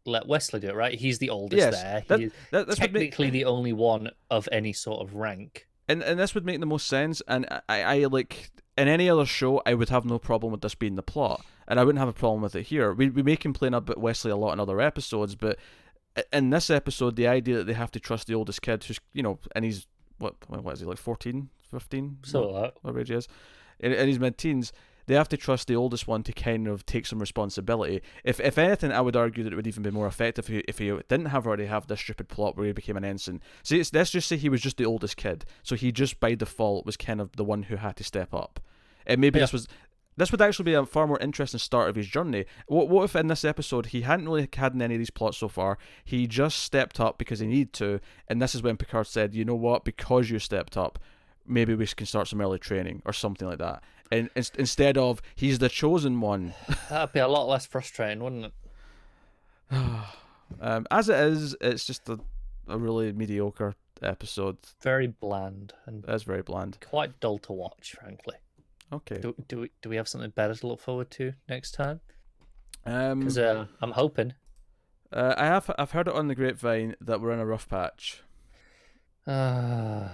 let 0.05 0.27
Wesley 0.27 0.59
do 0.59 0.67
it, 0.69 0.75
right? 0.75 0.93
He's 0.97 1.17
the 1.17 1.31
oldest 1.31 1.57
Yes, 1.59 1.81
there. 1.81 2.03
that- 2.07 2.19
He 2.19 2.25
is 2.27 2.31
That, 2.51 2.67
that's 2.67 2.79
what 2.79 2.91
make, 2.93 3.11
technically 3.11 3.29
the 3.31 3.45
only 3.45 3.73
one 3.73 4.11
of 4.29 4.47
any 4.51 4.71
sort 4.73 5.01
of 5.01 5.15
rank. 5.15 5.66
And 5.87 6.01
and 6.01 6.19
this 6.19 6.35
would 6.35 6.45
make 6.45 6.59
the 6.59 6.65
most 6.65 6.87
sense. 6.87 7.21
And 7.27 7.45
I, 7.69 7.81
I 7.81 8.05
like 8.05 8.51
in 8.77 8.87
any 8.87 9.09
other 9.09 9.25
show, 9.25 9.61
I 9.65 9.73
would 9.73 9.89
have 9.89 10.05
no 10.05 10.19
problem 10.19 10.51
with 10.51 10.61
this 10.61 10.75
being 10.75 10.95
the 10.95 11.03
plot, 11.03 11.45
and 11.67 11.79
I 11.79 11.83
wouldn't 11.83 11.99
have 11.99 12.09
a 12.09 12.13
problem 12.13 12.41
with 12.41 12.55
it 12.55 12.67
here. 12.67 12.93
We 12.93 13.09
we 13.09 13.23
may 13.23 13.35
complain 13.37 13.73
about 13.73 13.99
Wesley 13.99 14.31
a 14.31 14.35
lot 14.35 14.53
in 14.53 14.59
other 14.59 14.79
episodes, 14.79 15.35
but 15.35 15.57
in 16.33 16.49
this 16.49 16.69
episode, 16.69 17.15
the 17.15 17.27
idea 17.27 17.57
that 17.57 17.65
they 17.65 17.73
have 17.73 17.91
to 17.91 17.99
trust 17.99 18.27
the 18.27 18.35
oldest 18.35 18.61
kid, 18.61 18.83
who's 18.83 18.99
you 19.13 19.23
know, 19.23 19.39
and 19.55 19.65
he's 19.65 19.87
what 20.17 20.35
what 20.47 20.73
is 20.73 20.79
he 20.79 20.85
like 20.85 20.97
14, 20.97 21.49
15? 21.71 22.17
So 22.23 22.49
uh, 22.51 22.71
whatever 22.81 22.99
age 23.01 23.09
he 23.09 23.15
is, 23.15 23.27
and, 23.79 23.93
in 23.93 24.07
his 24.07 24.19
mid 24.19 24.37
teens, 24.37 24.73
they 25.07 25.15
have 25.15 25.29
to 25.29 25.37
trust 25.37 25.67
the 25.67 25.75
oldest 25.75 26.07
one 26.07 26.21
to 26.23 26.31
kind 26.31 26.67
of 26.67 26.85
take 26.85 27.05
some 27.05 27.19
responsibility. 27.19 28.01
If 28.23 28.39
if 28.39 28.57
anything, 28.57 28.91
I 28.91 29.01
would 29.01 29.15
argue 29.15 29.43
that 29.43 29.51
it 29.53 29.55
would 29.55 29.67
even 29.67 29.83
be 29.83 29.91
more 29.91 30.07
effective 30.07 30.45
if 30.45 30.49
he, 30.49 30.57
if 30.67 30.77
he 30.77 30.87
didn't 31.09 31.27
have 31.27 31.47
already 31.47 31.65
have 31.65 31.87
this 31.87 31.99
stupid 32.01 32.27
plot 32.29 32.55
where 32.55 32.67
he 32.67 32.73
became 32.73 32.97
an 32.97 33.05
ensign. 33.05 33.41
See, 33.63 33.79
it's, 33.79 33.93
let's 33.93 34.11
just 34.11 34.27
say 34.27 34.37
he 34.37 34.49
was 34.49 34.61
just 34.61 34.77
the 34.77 34.85
oldest 34.85 35.17
kid, 35.17 35.45
so 35.63 35.75
he 35.75 35.91
just 35.91 36.19
by 36.19 36.35
default 36.35 36.85
was 36.85 36.97
kind 36.97 37.19
of 37.19 37.31
the 37.35 37.43
one 37.43 37.63
who 37.63 37.77
had 37.77 37.95
to 37.97 38.03
step 38.03 38.33
up. 38.33 38.59
And 39.05 39.19
maybe 39.21 39.39
Yeah. 39.39 39.43
this 39.43 39.53
was. 39.53 39.67
This 40.19 40.31
would 40.31 40.41
actually 40.41 40.63
be 40.63 40.73
a 40.73 40.83
far 40.83 41.05
more 41.05 41.19
interesting 41.19 41.59
start 41.59 41.89
of 41.91 41.95
his 41.95 42.07
journey. 42.07 42.45
What, 42.65 42.89
what 42.89 43.03
if 43.03 43.15
in 43.15 43.27
this 43.27 43.45
episode 43.45 43.85
he 43.87 44.01
hadn't 44.01 44.25
really 44.27 44.49
had 44.55 44.73
any 44.81 44.95
of 44.95 44.99
these 44.99 45.11
plots 45.11 45.37
so 45.37 45.47
far? 45.47 45.77
He 46.03 46.25
just 46.25 46.57
stepped 46.57 46.99
up 46.99 47.19
because 47.19 47.37
he 47.37 47.45
needed 47.45 47.71
to, 47.73 47.99
and 48.27 48.41
this 48.41 48.55
is 48.55 48.63
when 48.63 48.77
Picard 48.77 49.05
said, 49.05 49.35
"You 49.35 49.45
know 49.45 49.53
what? 49.53 49.85
Because 49.85 50.31
you 50.31 50.39
stepped 50.39 50.75
up, 50.75 50.97
maybe 51.45 51.75
we 51.75 51.85
can 51.85 52.07
start 52.07 52.27
some 52.27 52.41
early 52.41 52.57
training 52.57 53.03
or 53.05 53.13
something 53.13 53.47
like 53.47 53.59
that. 53.59 53.83
And 54.11 54.29
ins- 54.35 54.51
instead 54.57 54.97
of 54.97 55.21
he's 55.35 55.59
the 55.59 55.69
chosen 55.69 56.21
one, 56.21 56.53
that'd 56.89 57.13
be 57.13 57.19
a 57.19 57.27
lot 57.27 57.47
less 57.47 57.65
frustrating, 57.65 58.23
wouldn't 58.23 58.45
it? 58.45 58.53
um, 60.61 60.87
as 60.91 61.09
it 61.09 61.19
is, 61.19 61.55
it's 61.59 61.85
just 61.85 62.07
a, 62.09 62.19
a 62.67 62.77
really 62.77 63.11
mediocre 63.11 63.75
episode. 64.01 64.57
Very 64.81 65.07
bland 65.07 65.73
and 65.85 66.03
that's 66.03 66.23
very 66.23 66.41
bland. 66.41 66.77
quite 66.87 67.19
dull 67.19 67.37
to 67.39 67.51
watch, 67.53 67.95
frankly. 67.99 68.35
Okay. 68.93 69.17
Do, 69.19 69.35
do 69.49 69.59
we 69.61 69.71
do 69.81 69.89
we 69.89 69.97
have 69.97 70.07
something 70.07 70.29
better 70.29 70.55
to 70.55 70.67
look 70.67 70.79
forward 70.79 71.11
to 71.11 71.33
next 71.49 71.71
time? 71.71 71.99
Um, 72.85 73.19
Because 73.19 73.37
uh, 73.37 73.65
I'm 73.81 73.91
hoping. 73.91 74.33
uh, 75.11 75.33
I 75.37 75.45
have 75.45 75.69
I've 75.77 75.91
heard 75.91 76.07
it 76.07 76.13
on 76.13 76.29
the 76.29 76.35
grapevine 76.35 76.95
that 77.01 77.19
we're 77.19 77.31
in 77.33 77.39
a 77.39 77.45
rough 77.45 77.67
patch. 77.67 78.21
Uh, 79.27 80.07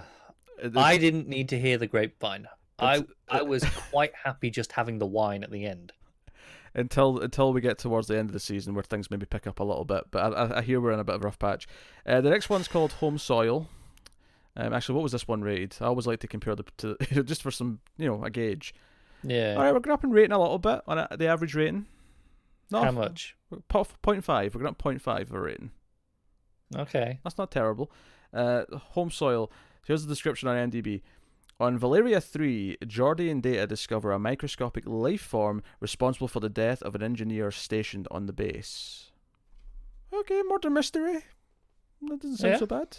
I 0.76 0.98
didn't 0.98 1.28
need 1.28 1.48
to 1.50 1.58
hear 1.60 1.78
the 1.78 1.86
grapevine. 1.86 2.48
I 2.78 3.04
I 3.28 3.42
was 3.42 3.64
quite 3.90 4.12
happy 4.14 4.50
just 4.50 4.72
having 4.72 4.98
the 4.98 5.06
wine 5.06 5.44
at 5.44 5.50
the 5.50 5.64
end. 5.64 5.92
until 6.74 7.20
until 7.20 7.52
we 7.52 7.60
get 7.60 7.78
towards 7.78 8.08
the 8.08 8.18
end 8.18 8.28
of 8.28 8.32
the 8.32 8.40
season 8.40 8.74
where 8.74 8.82
things 8.82 9.10
maybe 9.10 9.26
pick 9.26 9.46
up 9.46 9.60
a 9.60 9.64
little 9.64 9.84
bit. 9.84 10.04
But 10.10 10.34
I, 10.34 10.58
I, 10.58 10.62
hear 10.62 10.80
we're 10.80 10.92
in 10.92 11.00
a 11.00 11.04
bit 11.04 11.14
of 11.14 11.22
a 11.22 11.24
rough 11.24 11.38
patch. 11.38 11.68
Uh, 12.06 12.20
the 12.20 12.30
next 12.30 12.50
one's 12.50 12.68
called 12.68 12.92
Home 12.94 13.18
Soil. 13.18 13.68
Um, 14.56 14.72
actually, 14.72 14.96
what 14.96 15.02
was 15.02 15.12
this 15.12 15.26
one 15.26 15.42
rated? 15.42 15.76
I 15.80 15.86
always 15.86 16.06
like 16.06 16.20
to 16.20 16.28
compare 16.28 16.54
the 16.54 16.64
to 16.78 16.96
just 17.24 17.42
for 17.42 17.50
some 17.50 17.80
you 17.96 18.06
know 18.06 18.24
a 18.24 18.30
gauge. 18.30 18.74
Yeah. 19.22 19.54
All 19.54 19.62
right, 19.62 19.72
we're 19.72 19.80
going 19.80 19.94
up 19.94 20.04
in 20.04 20.10
rating 20.10 20.32
a 20.32 20.40
little 20.40 20.58
bit 20.58 20.82
on 20.86 20.98
a, 20.98 21.08
the 21.16 21.26
average 21.26 21.54
rating. 21.54 21.86
Not 22.70 22.84
How 22.84 22.90
much? 22.90 23.36
Po- 23.68 23.84
0.5. 23.84 24.26
We're 24.26 24.48
going 24.60 24.66
up 24.66 24.82
0.5 24.82 25.28
for 25.28 25.40
rating. 25.40 25.70
Okay. 26.74 27.20
That's 27.22 27.38
not 27.38 27.50
terrible. 27.50 27.90
Uh, 28.32 28.64
home 28.90 29.10
soil. 29.10 29.50
Here's 29.86 30.02
the 30.02 30.08
description 30.08 30.48
on 30.48 30.70
IMDb. 30.70 31.02
On 31.60 31.78
Velara 31.78 32.22
3, 32.22 32.78
Geordi 32.84 33.30
and 33.30 33.42
Data 33.42 33.66
discover 33.66 34.10
a 34.10 34.18
microscopic 34.18 34.84
life 34.86 35.20
form 35.22 35.62
responsible 35.80 36.26
for 36.28 36.40
the 36.40 36.48
death 36.48 36.82
of 36.82 36.94
an 36.94 37.02
engineer 37.02 37.50
stationed 37.52 38.08
on 38.10 38.26
the 38.26 38.32
base. 38.32 39.12
Okay, 40.12 40.42
murder 40.48 40.70
mystery. 40.70 41.20
That 42.02 42.20
doesn't 42.20 42.36
sound 42.38 42.52
Yeah. 42.54 42.58
so 42.58 42.66
bad. 42.66 42.98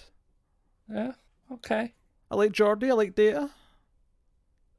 Yeah. 0.89 1.12
Okay. 1.52 1.94
I 2.32 2.36
like 2.36 2.54
Geordi, 2.54 2.89
I 2.89 2.94
like 2.94 3.15
Data. 3.15 3.50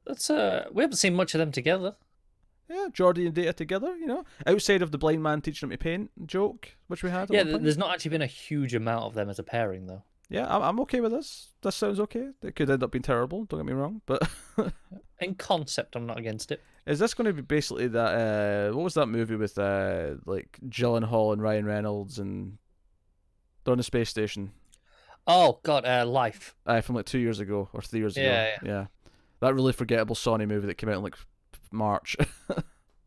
That's 0.05 0.29
uh, 0.29 0.67
we 0.71 0.81
haven't 0.83 0.97
seen 0.97 1.15
much 1.15 1.35
of 1.35 1.39
them 1.39 1.51
together. 1.51 1.95
Yeah, 2.69 2.87
Geordi 2.91 3.25
and 3.25 3.33
Data 3.33 3.53
together, 3.53 3.95
you 3.95 4.07
know. 4.07 4.25
Outside 4.45 4.81
of 4.81 4.91
the 4.91 4.97
blind 4.97 5.23
man 5.23 5.41
teaching 5.41 5.67
him 5.67 5.71
to 5.71 5.77
paint 5.77 6.11
joke, 6.27 6.75
which 6.87 7.03
we 7.03 7.09
had. 7.11 7.29
Yeah, 7.29 7.43
point. 7.43 7.63
there's 7.63 7.77
not 7.77 7.93
actually 7.93 8.09
been 8.11 8.21
a 8.21 8.25
huge 8.27 8.73
amount 8.73 9.05
of 9.05 9.13
them 9.13 9.29
as 9.29 9.39
a 9.39 9.43
pairing 9.43 9.85
though. 9.87 10.03
Yeah, 10.29 10.45
I'm, 10.53 10.61
I'm 10.61 10.79
okay 10.81 10.99
with 10.99 11.11
this. 11.11 11.51
This 11.61 11.75
sounds 11.75 11.99
okay. 12.01 12.29
It 12.43 12.55
could 12.55 12.69
end 12.69 12.83
up 12.83 12.91
being 12.91 13.01
terrible. 13.03 13.45
Don't 13.45 13.59
get 13.61 13.65
me 13.65 13.73
wrong, 13.73 14.01
but 14.05 14.27
In 15.21 15.35
concept, 15.35 15.95
I'm 15.95 16.05
not 16.05 16.19
against 16.19 16.51
it. 16.51 16.61
is 16.85 16.99
this 16.99 17.13
going 17.13 17.25
to 17.25 17.33
be 17.33 17.41
basically 17.41 17.87
that? 17.87 18.69
Uh, 18.71 18.75
what 18.75 18.83
was 18.83 18.93
that 18.95 19.07
movie 19.07 19.35
with 19.37 19.57
uh, 19.57 20.15
like 20.25 20.59
Gyllenhaal 20.67 21.33
and 21.33 21.41
Ryan 21.41 21.65
Reynolds 21.65 22.19
and 22.19 22.57
they're 23.63 23.71
on 23.71 23.77
the 23.77 23.83
space 23.83 24.09
station? 24.09 24.51
Oh 25.25 25.59
God, 25.63 25.85
uh, 25.85 26.05
life. 26.05 26.55
Uh, 26.65 26.81
from 26.81 26.95
like 26.95 27.05
two 27.05 27.19
years 27.19 27.39
ago 27.39 27.69
or 27.73 27.81
three 27.81 27.99
years 27.99 28.15
Yeah, 28.17 28.43
ago. 28.43 28.55
Yeah, 28.63 28.85
that 29.39 29.53
really 29.55 29.73
forgettable 29.73 30.15
Sony 30.15 30.47
movie 30.47 30.67
that 30.67 30.75
came 30.75 30.89
out 30.89 30.97
in 30.97 31.03
like 31.03 31.17
March. 31.71 32.15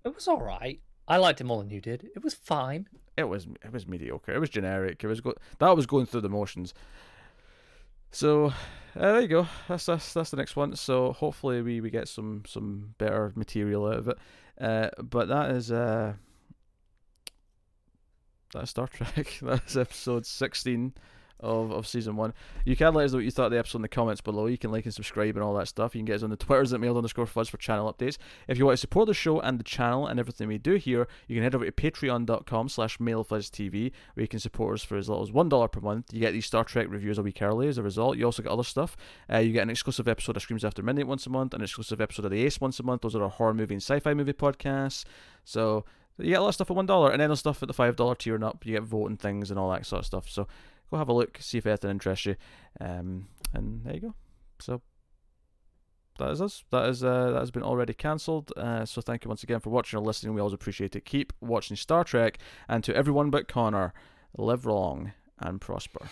It 0.03 0.15
was 0.15 0.27
all 0.29 0.41
right. 0.41 0.81
I 1.07 1.19
liked 1.19 1.43
it 1.43 1.45
more 1.45 1.59
than 1.63 1.69
you 1.69 1.83
did. 1.83 2.09
It 2.17 2.25
was 2.25 2.33
fine. 2.33 2.89
it 3.19 3.25
was 3.25 3.47
it 3.63 3.71
was 3.71 3.87
mediocre. 3.87 4.33
It 4.33 4.39
was 4.39 4.49
generic. 4.49 5.05
It 5.05 5.09
was 5.09 5.21
go- 5.21 5.35
that 5.59 5.77
was 5.77 5.85
going 5.85 6.07
through 6.07 6.23
the 6.23 6.31
motions. 6.31 6.73
So 8.11 8.47
uh, 8.47 8.53
there 9.13 9.21
you 9.21 9.29
go. 9.29 9.49
That's, 9.69 9.87
that's 9.87 10.13
that's 10.13 10.31
the 10.31 10.37
next 10.37 10.57
one. 10.57 10.75
So 10.77 11.13
hopefully 11.13 11.63
we, 11.63 11.81
we 11.81 11.91
get 11.91 12.09
some 12.09 12.43
some 12.47 12.95
better 12.99 13.33
material 13.37 13.87
out 13.87 13.99
of 13.99 14.09
it. 14.09 14.19
Uh, 14.61 14.91
but 15.03 15.29
that 15.29 15.51
is 15.53 15.71
uh 15.71 16.15
that's 18.53 18.71
Star 18.71 18.89
Trek. 18.89 19.39
That's 19.43 19.77
episode 19.77 20.27
sixteen 20.27 20.93
of, 21.41 21.71
of 21.71 21.87
season 21.87 22.17
one. 22.17 22.33
You 22.65 22.77
can 22.77 22.95
let 22.95 23.05
us 23.05 23.13
know 23.13 23.19
what 23.19 23.25
you 23.25 23.31
thought 23.31 23.47
of 23.47 23.53
the 23.53 23.59
episode 23.59 23.79
in 23.79 23.83
the 23.83 23.89
comments 23.89 24.21
below. 24.21 24.47
You 24.47 24.59
can 24.59 24.71
like 24.71 24.85
and 24.85 24.95
subscribe 24.95 25.37
and 25.37 25.43
all 25.43 25.55
that 25.55 25.69
stuff. 25.69 25.95
You 25.95 26.01
can 26.01 26.07
get 26.07 26.17
us 26.17 26.23
on 26.23 26.31
the 26.31 26.37
Twitters 26.37 26.73
at 26.73 26.81
mail 26.81 26.97
underscore 26.97 27.27
fuzz 27.27 27.49
for 27.49 27.57
channel 27.57 27.93
updates. 27.93 28.19
If 28.49 28.59
you 28.59 28.67
want 28.67 28.75
to 28.75 28.81
support 28.81 29.07
the 29.07 29.15
show 29.15 29.41
and 29.41 29.59
the 29.59 29.65
channel 29.65 30.07
and 30.07 30.21
everything 30.21 30.49
we 30.49 30.59
do 30.59 30.75
here, 30.75 31.09
you 31.27 31.37
can 31.37 31.43
head 31.43 31.55
over 31.55 31.65
to 31.65 31.73
patreon.com 31.73 32.69
slash 32.69 32.99
mailfuzztv 32.99 33.93
where 34.15 34.23
you 34.23 34.29
can 34.29 34.41
support 34.41 34.75
us 34.75 34.85
for 34.85 34.97
as 34.97 35.09
little 35.09 35.23
as 35.23 35.31
$1 35.31 35.73
per 35.73 35.81
month. 35.81 36.13
You 36.13 36.21
get 36.21 36.33
these 36.33 36.47
Star 36.47 36.65
Trek 36.65 36.87
reviews 36.89 37.19
a 37.19 37.23
week 37.23 37.43
early 37.43 37.69
as 37.69 37.79
a 37.79 37.83
result. 37.83 38.17
You 38.17 38.25
also 38.25 38.43
get 38.43 38.53
other 38.53 38.65
stuff. 38.65 38.97
Uh, 39.33 39.39
you 39.39 39.53
get 39.53 39.63
an 39.63 39.71
exclusive 39.71 40.09
episode 40.09 40.37
of 40.37 40.43
Screams 40.43 40.65
After 40.65 40.83
Midnight 40.83 41.07
once 41.07 41.27
a 41.27 41.31
month, 41.31 41.55
an 41.55 41.63
exclusive 41.63 42.01
episode 42.01 42.25
of 42.25 42.31
The 42.31 42.45
Ace 42.45 42.61
once 42.61 42.79
a 42.81 42.83
month. 42.83 43.03
Those 43.03 43.17
are 43.17 43.23
our 43.23 43.31
horror 43.31 43.55
movie 43.55 43.75
and 43.75 43.83
sci-fi 43.83 44.15
movie 44.15 44.33
podcasts. 44.33 45.05
So 45.45 45.85
you 46.19 46.31
get 46.31 46.39
a 46.39 46.43
lot 46.43 46.49
of 46.49 46.55
stuff 46.55 46.71
at 46.71 46.77
$1 46.77 47.11
and 47.13 47.21
then 47.21 47.29
there's 47.29 47.39
stuff 47.39 47.63
at 47.63 47.69
the 47.69 47.75
$5 47.75 48.19
tier 48.19 48.35
and 48.35 48.45
up. 48.45 48.65
You 48.65 48.75
get 48.75 48.83
voting 48.83 49.17
things 49.17 49.51
and 49.51 49.59
all 49.59 49.71
that 49.71 49.87
sort 49.87 50.01
of 50.01 50.07
stuff. 50.07 50.29
So 50.29 50.47
go 50.91 50.97
have 50.97 51.09
a 51.09 51.13
look, 51.13 51.39
see 51.41 51.59
if 51.59 51.67
anything 51.67 51.91
interests 51.91 52.27
you. 52.27 52.37
Um, 52.81 53.29
and 53.55 53.85
there 53.85 53.95
you 53.95 54.01
go. 54.01 54.15
So 54.61 54.83
that 56.19 56.31
is 56.31 56.43
us. 56.43 56.65
That 56.71 56.89
is 56.89 57.03
uh, 57.03 57.31
that 57.33 57.41
has 57.41 57.51
been 57.51 57.63
already 57.63 57.95
cancelled. 57.95 58.53
Uh, 58.57 58.85
so 58.85 59.01
thank 59.01 59.25
you 59.25 59.29
once 59.29 59.43
again 59.43 59.61
for 59.61 59.71
watching 59.71 59.99
or 59.99 60.03
listening. 60.03 60.35
We 60.35 60.41
always 60.41 60.55
appreciate 60.55 60.95
it. 60.95 61.05
Keep 61.05 61.33
watching 61.41 61.77
Star 61.77 62.05
Trek, 62.05 62.39
and 62.69 62.85
to 62.85 62.95
everyone 62.95 63.31
but 63.31 63.49
Connor, 63.49 63.93
live 64.37 64.67
long 64.67 65.13
and 65.39 65.61
prosper. 65.61 66.09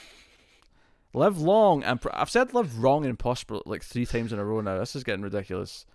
Live 1.15 1.39
long 1.39 1.83
and 1.83 2.01
pro- 2.01 2.13
I've 2.15 2.31
said 2.31 2.53
live 2.55 2.83
wrong 2.83 3.07
and 3.07 3.19
prosper 3.19 3.61
like 3.65 3.83
three 3.83 4.07
times 4.07 4.33
in 4.33 4.39
a 4.39 4.45
row 4.45 4.61
now. 4.61 4.79
This 4.79 4.97
is 4.97 5.05
getting 5.05 5.23
ridiculous. 5.23 5.87